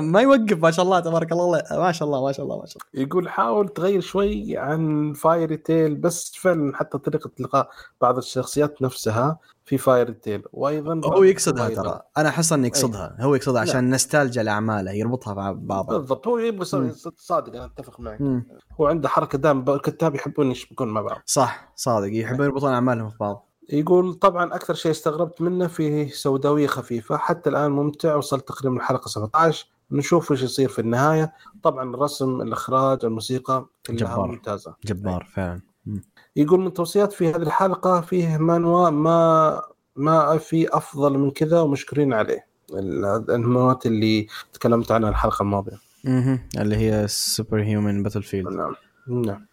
[0.00, 1.62] ما يوقف ما شاء الله تبارك الله.
[1.70, 3.06] ما شاء الله ما شاء الله ما شاء الله.
[3.06, 7.68] يقول حاول تغير شوي عن فيري تيل بس فعلا حتى طريقة القاء
[8.00, 9.38] بعض الشخصيات نفسها.
[9.64, 11.68] في فيري تيل وأيضا هو يقصدها.
[11.68, 12.00] ترى.
[12.18, 13.16] أنا أحس إنه يقصدها.
[13.20, 13.60] هو يقصدها.
[13.60, 15.98] عشان نستالجا لاعماله يربطها مع بعضها.
[15.98, 16.28] بالضبط.
[16.28, 16.92] هو يبغى.
[17.16, 18.20] صادق أنا أتفق معك.
[18.20, 18.46] مم.
[18.80, 21.20] هو عنده حركة دائما الكتاب يحبون يشبكون مع بعض.
[21.26, 21.72] صح.
[21.76, 22.08] صادق.
[22.12, 23.48] يحبون يربطون أعمالهم في بعض.
[23.72, 27.16] يقول طبعا أكثر شيء استغربت منه فيه سوداوية خفيفة.
[27.16, 28.14] حتى الآن ممتع.
[28.14, 31.32] وصلت تقريبا الحلقة 17 نشوف إيش يصير في النهاية.
[31.62, 34.26] طبعا الرسم الإخراج الموسيقى كلها جبار.
[34.26, 34.74] ممتازة.
[34.84, 35.60] جبار فعلا.
[35.86, 36.02] مم.
[36.36, 39.62] يقول من توصيات في هذه الحلقة فيه مانوا ما
[39.96, 42.46] ما في أفضل من كذا ومشكورين عليه.
[42.72, 45.78] ال- المانوات اللي تكلمت عنها الحلقة الماضية.
[46.04, 46.40] مهم.
[46.58, 48.74] اللي هي Superhuman Battlefield نعم.
[49.08, 49.46] نعم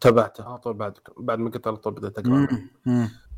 [0.00, 2.48] تابعته على طول بعد بعد ما قلت على طول اقرا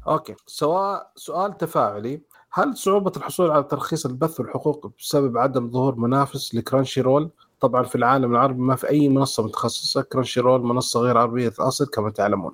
[0.08, 0.34] okay.
[0.46, 2.20] سواء سؤال تفاعلي.
[2.52, 7.30] هل صعوبة الحصول على ترخيص البث والحقوق بسبب عدم ظهور منافس لكرانشي رول؟
[7.60, 11.86] طبعا في العالم العربي ما في أي منصة متخصصة، كرانشي رول منصة غير عربية الاصل
[11.86, 12.52] كما تعلمون.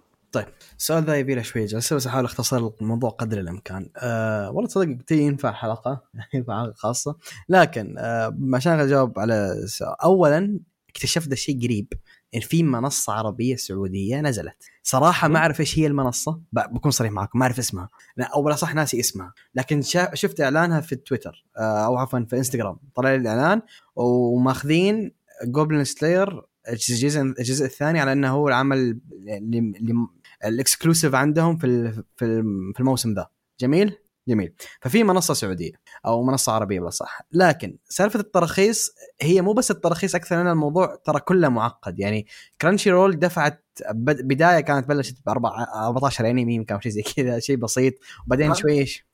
[0.78, 3.90] السؤال ذا يبي له شوية جلسة بس أحاول أختصر الموضوع قدر الإمكان.
[3.96, 6.02] أه والله تصدق قلت ينفع حلقه
[6.34, 7.16] ينفع حلقه خاصة.
[7.48, 9.94] لكن أه عشان اجاوب على السؤال.
[10.04, 10.60] اولا
[10.90, 11.92] اكتشفت الشيء قريب
[12.34, 14.56] إن في منصة عربية سعودية نزلت.
[14.82, 16.40] صراحة ما أعرف إيش هي المنصة.
[16.52, 17.88] ب- بكون صريح معكم ما أعرف اسمها.
[18.16, 19.32] لا أو بلا صح ناسي اسمها.
[19.54, 19.82] لكن
[20.14, 22.76] شفت إعلانها في تويتر آه، أو عفوا في إنستغرام.
[22.94, 23.62] طلع لي الإعلان
[23.96, 25.12] وماخذين
[25.44, 30.08] Goblin Slayer الجزء الجزء الثاني على إنه هو العمل اللي
[30.44, 33.26] ال exclusive عندهم في في الم- في الموسم ذا.
[33.60, 33.96] جميل؟
[34.28, 34.52] جميل.
[34.80, 35.72] ففي منصة سعودية
[36.06, 40.96] أو منصة عربية بلا صح لكن سالفة التراخيص هي مو بس التراخيص أكثر من الموضوع
[41.04, 41.98] ترى كله معقد.
[41.98, 42.26] يعني
[42.60, 47.38] كرانشي رول دفعت بد- بداية كانت بلشت ب 14 انمي يمكن أو شيء زي كذا
[47.38, 47.94] شيء بسيط.
[48.26, 49.06] وبعدين؟ شوي إيش.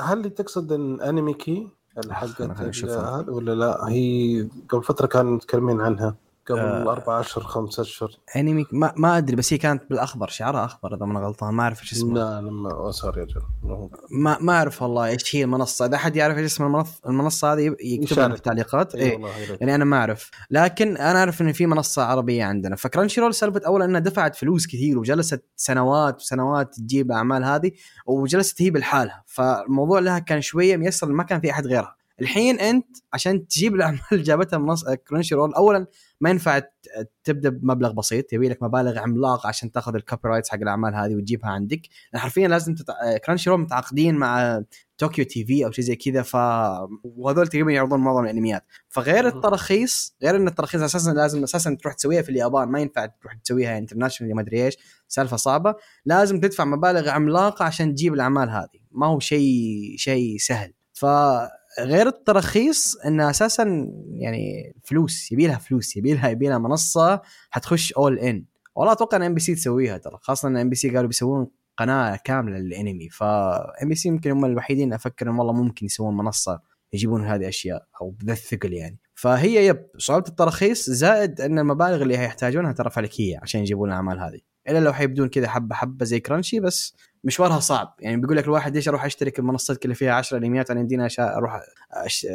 [0.00, 1.68] هل تقصد إن انمي كي
[2.10, 2.40] حقت
[3.28, 6.16] ولا لا؟ هي قبل فترة كانوا متكلمين عنها.
[6.48, 6.92] قبل آه.
[6.92, 8.10] أربع أشهر خمسة أشهر.
[8.36, 11.82] انمي ما, ما أدري بس هي كانت بالأخضر شعرها أخضر إذا ما غلطان ما أعرف
[11.82, 12.14] إيش اسمه.
[12.14, 13.42] لا لما sorry يا رجل
[14.10, 15.86] ما ما أعرف والله إيش هي المنصة.
[15.86, 18.32] إذا أحد يعرف إيش اسم المنصه المنصة هذه يكتب لنا يشارك.
[18.32, 19.48] في التعليقات إي يا.
[19.50, 19.60] ريت.
[19.60, 20.30] يعني أنا ما أعرف.
[20.50, 22.76] لكن أنا أعرف إن في منصة عربية عندنا.
[22.76, 27.72] فكرانشي رول سالفة اولا إنها دفعت فلوس كثير وجلست سنوات وسنوات تجيب أعمال هذه
[28.06, 29.24] وجلست هي بالحالها.
[29.26, 31.97] فالموضوع لها كان شوية ميسر ما كان في أحد غيرها.
[32.20, 35.86] الحين أنت عشان تجيب الأعمال اللي جابتها منصة كرانشي رول اولا
[36.20, 36.60] ما ينفع
[37.24, 38.32] تبدأ بمبلغ بسيط.
[38.32, 41.80] يبي لك مبالغ عملاقة عشان تاخذ ال copyrights حق الأعمال هذه وتجيبها عندك.
[42.14, 43.16] حرفيا لازم تتع...
[43.16, 44.62] كرانشي رول متعاقدين مع
[44.98, 46.34] طوكيو تي في أو شيء زي كذا ف
[47.04, 48.64] وهذول تقريبا يعرضون معظم الأنميات.
[48.88, 49.26] فغير.
[49.28, 52.68] التراخيص غير إن التراخيص أساسا لازم أساسا تروح تسويها في اليابان.
[52.68, 54.76] ما ينفع تروح تسويها international ما أدري إيش.
[55.08, 55.74] سالفة صعبة.
[56.04, 58.80] لازم تدفع مبالغ عملاقة عشان تجيب الأعمال هذه.
[58.92, 60.72] ما هو شيء شيء سهل.
[61.78, 67.92] فغير التراخيص انها أساسا يعني فلوس يبي لها فلوس يبي لها يبي لها منصة حتخش
[67.92, 70.90] اول ان والله أتوقع إن ام بي سي تسويها ترى خاصة إن ام بي سي
[70.90, 73.08] قالوا بيسوون قناة كاملة للأنمي.
[73.08, 76.60] ف ام بي سي يمكن هم الوحيدين أفكر إن والله ممكن يسوون منصة
[76.92, 78.98] يجيبون هذه الاشياء أو بذا الثقل يعني.
[79.14, 84.40] فهي يب صعوبه التراخيص زائد إن المبالغ اللي هيحتاجونها ترى فلكية عشان يجيبون الأعمال هذه.
[84.68, 87.94] إلا لو حيبدون كذا حبة حبة زي كرانشي بس مشوارها صعب.
[88.00, 91.20] يعني بيقول لك الواحد ليش أروح أشترك المنصات اللي فيها 10 انميات انا يمدينا أش-
[91.20, 91.60] أروح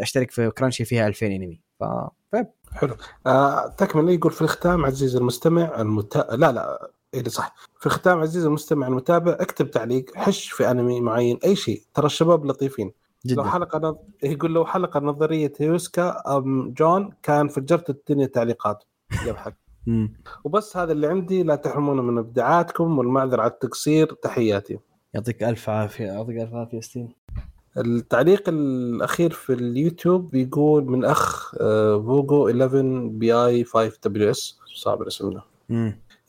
[0.01, 1.61] أشترك في كرانشي فيها 2000 أنمي.
[1.79, 1.83] ف
[2.73, 2.95] حلو.
[3.27, 4.09] آه تكمل.
[4.09, 6.27] يقول في الختام عزيزي المستمع المتا...
[6.31, 6.91] لا لا.
[7.13, 7.55] إيه صح.
[7.79, 11.81] في الختام عزيزي المستمع المتابع اكتب تعليق حش في أنمي معين أي شيء.
[11.93, 12.85] ترى الشباب لطيفين.
[13.25, 13.95] لو جدا حلقة نظ...
[14.23, 18.83] يقول لو حلقة نظرية هيوسكا أم جون كان فجرت الدنيا تعليقات.
[19.25, 19.55] يضحك.
[19.87, 20.13] مم.
[20.43, 24.13] وبس هذا اللي عندي لا تحرمونا من إبداعاتكم والمعذرة على التقصير.
[24.13, 24.79] تحياتي.
[25.13, 27.07] يعطيك ألف عافية يعطيك ألف عافية ستيف
[27.77, 34.59] التعليق الأخير في اليوتيوب بيقول من أخ آه، فوجو 11 بي آي 5 دبليو إس.
[34.75, 35.39] صعب الاسم.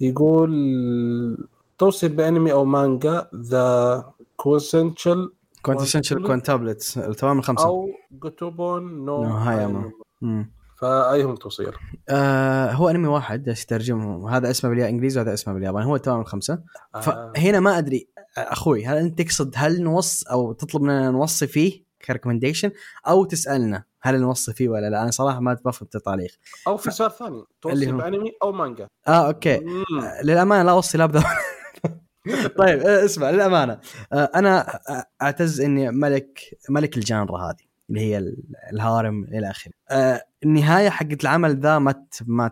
[0.00, 1.48] يقول
[1.78, 4.04] توصي بأنمي أو مانجا The
[4.36, 7.66] Quintessential Quintessential Quintuplets التوام الخمسة.
[7.66, 9.92] أو Gotoubun no no Hanayome.
[10.80, 15.86] فأيهم توصي آه هو أنمي واحد بس ترجمه؟ هذا أسمه بالانجليزي وهذا أسمه بالياباني.
[15.86, 16.62] هو التوام الخمسة.
[16.94, 17.00] آه.
[17.00, 18.08] فهنا ما أدري
[18.38, 22.70] أخوي هل أنت تقصد هل نوص أو تطلب مننا نوصي فيه ك recommendation؟
[23.08, 26.30] أو تسألنا هل نوصي فيه ولا لا؟ أنا صراحة ما بفهم التعليق
[26.66, 28.88] أو في سؤال ثاني اللي توصي هو- بأنمي أو مانجا.
[29.08, 29.58] آه okay.
[29.60, 29.84] مم.
[30.24, 31.06] للأمانة لا أوصي لا
[32.58, 33.80] طيب آه، اسمع للأمانة.
[34.12, 34.80] آه، أنا
[35.22, 37.64] أعتز إني ملك ملك ال genre هذه.
[37.90, 39.72] اللي هي ال- ال harem إلى آخره.
[39.90, 41.94] آه النهاية حقت العمل ذا ما
[42.26, 42.50] ما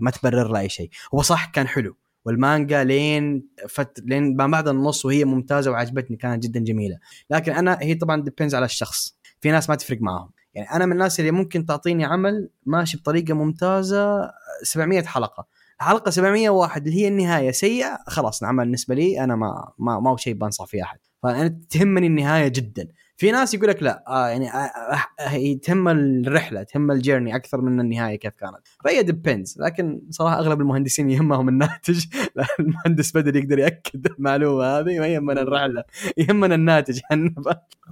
[0.00, 0.90] ما تبرر له أي شيء.
[1.14, 1.96] هو صح كان حلو.
[2.24, 6.98] والمانجا لين فت لين ما بعد النص وهي ممتازة وعجبتني كانت جدا جميلة.
[7.30, 9.18] لكن أنا هي طبعا depends على الشخص.
[9.40, 10.30] في ناس ما تفرق معاهم.
[10.54, 14.30] يعني أنا من الناس اللي ممكن تعطيني عمل ماشي بطريقة ممتازة
[14.62, 15.46] 700 حلقة.
[15.78, 20.16] حلقة 701 اللي هي النهاية سيئة خلاص العمل بالنسبة لي أنا ما ما, ما هو
[20.16, 20.98] شيء بنصح فيه أحد.
[21.22, 22.88] فأنا تهمني النهاية جدا.
[23.18, 27.60] في ناس يقول لك لا آه يعني آه آه هي تهم الرحلة تهم الجيرني أكثر
[27.60, 28.58] من النهاية كيف كانت.
[28.84, 32.04] فهي ديبينز لكن صراحة أغلب المهندسين يهمهم الناتج.
[32.60, 35.84] المهندس بدر يقدر يأكد المعلومة هذه ما يهمنا الرحلة
[36.16, 37.00] يهمنا الناتج.
[37.12, 37.34] إحنا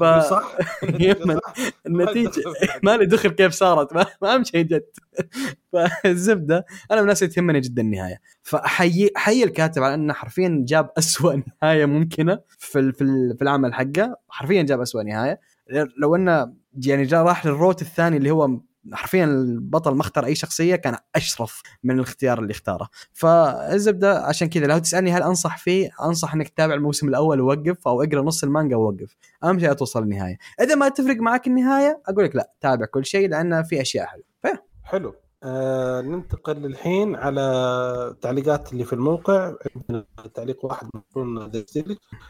[0.00, 0.04] ف...
[0.04, 0.56] صح.
[0.82, 1.40] يهمنا
[1.86, 2.42] النتيجة.
[2.82, 3.94] ما لي دخل كيف صارت.
[3.94, 4.96] ما ما اهم شيء جت
[5.72, 6.56] فالزبدة
[6.90, 8.20] أنا من الناس اللي تهمني جدا النهاية.
[8.42, 13.74] فاحيي احيي الكاتب على إنه حرفيا جاب أسوأ نهاية ممكنة في في ال- في العمل
[13.74, 14.16] حقه.
[14.28, 15.40] حرفيا جاب أسوأ نهاية.
[15.98, 16.52] لو إنه
[16.86, 18.60] يعني جاء راح للروت الثاني اللي هو
[18.92, 22.88] حرفيا البطل ما اختار أي شخصية كان أشرف من الاختيار اللي اختاره.
[23.12, 28.02] فالزبدة عشان كذا لو تسألني هل أنصح فيه أنصح إنك تتابع الموسم الأول ووقف أو
[28.02, 29.16] أقرأ نص المانجا ووقف.
[29.44, 30.38] أهم شيء توصل للنهاية.
[30.60, 34.24] إذا ما تفرق معك النهاية أقول لك لا تابع كل شيء لأن في أشياء حلوة.
[34.87, 35.14] حلو.
[35.43, 37.41] آه ننتقل الحين على
[38.11, 39.55] التعليقات اللي في الموقع.
[40.34, 41.03] تعليق واحد من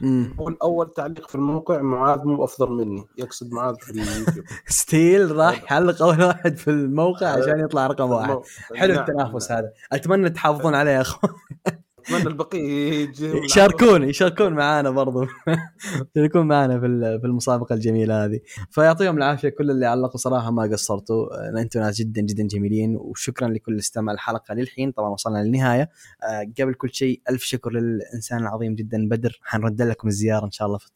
[0.03, 3.05] يقول أول تعليق في الموقع معاذ مو أفضل مني.
[3.19, 4.45] يقصد معاذ في اليوتيوب.
[4.67, 8.41] ستيل راح يحلق أول واحد في الموقع عشان يطلع رقم واحد.
[8.75, 9.05] حلو نعم.
[9.05, 9.73] التنافس هذا.
[9.93, 11.33] أتمنى تحافظون عليه يا أخوان.
[12.07, 13.09] اتمنى البقيه
[13.45, 15.27] يشاركون يشاركون معانا برضو.
[16.17, 18.41] يشاركون معانا في ال- في المسابقة الجميلة هذه.
[18.71, 21.27] فيعطيهم العافية كل اللي علقوا صراحة ما قصرتوا.
[21.37, 24.93] لأن أنتم ناس جدا جدا جميلين وشكرا لكل اللي استمع الحلقة للحين.
[24.93, 25.91] طبعا وصلنا للنهاية.
[26.23, 29.41] آه، قبل كل شيء ألف شكر للإنسان العظيم جدا بدر.
[29.43, 30.87] حنرد لكم الزيارة إن شاء الله في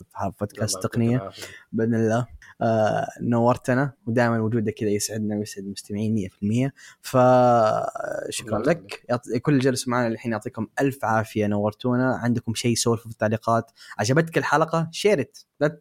[0.41, 1.31] بودكاست تقنية.
[1.73, 2.19] بإذن الله.
[2.19, 2.27] آه
[3.21, 6.29] نورتنا ودائما وجودك كذا يسعدنا ويسعد المستمعين
[6.69, 9.07] 100% فشكرا لك.
[9.43, 12.17] كل جلسوا معنا الحين يعطيكم ألف عافية نورتونا.
[12.17, 15.81] عندكم شيء سولفوا في التعليقات؟ عجبتك الحلقة؟ share it لا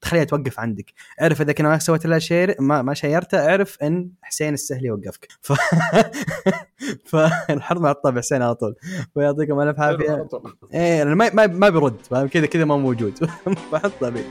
[0.00, 0.92] تخليها توقف عندك.
[1.22, 5.28] اعرف إذا كنا ما سويت لها share ما, ما شيرتها اعرف إن حسين السهلي وقفك.
[5.40, 5.52] ف
[7.10, 8.74] فالحرب مع الطبع حسين على طول.
[9.14, 10.28] فيعطيكم ألف عافية.
[10.74, 11.96] إيه ما ما بيرد.
[12.30, 13.18] كذا كذا ما موجود.
[13.72, 14.24] فحطها بي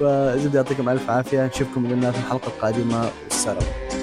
[0.00, 1.46] فزبده يعطيكم ألف عافية.
[1.46, 3.10] نشوفكم الله في الحلقة القادمة.
[3.30, 3.95] والسلام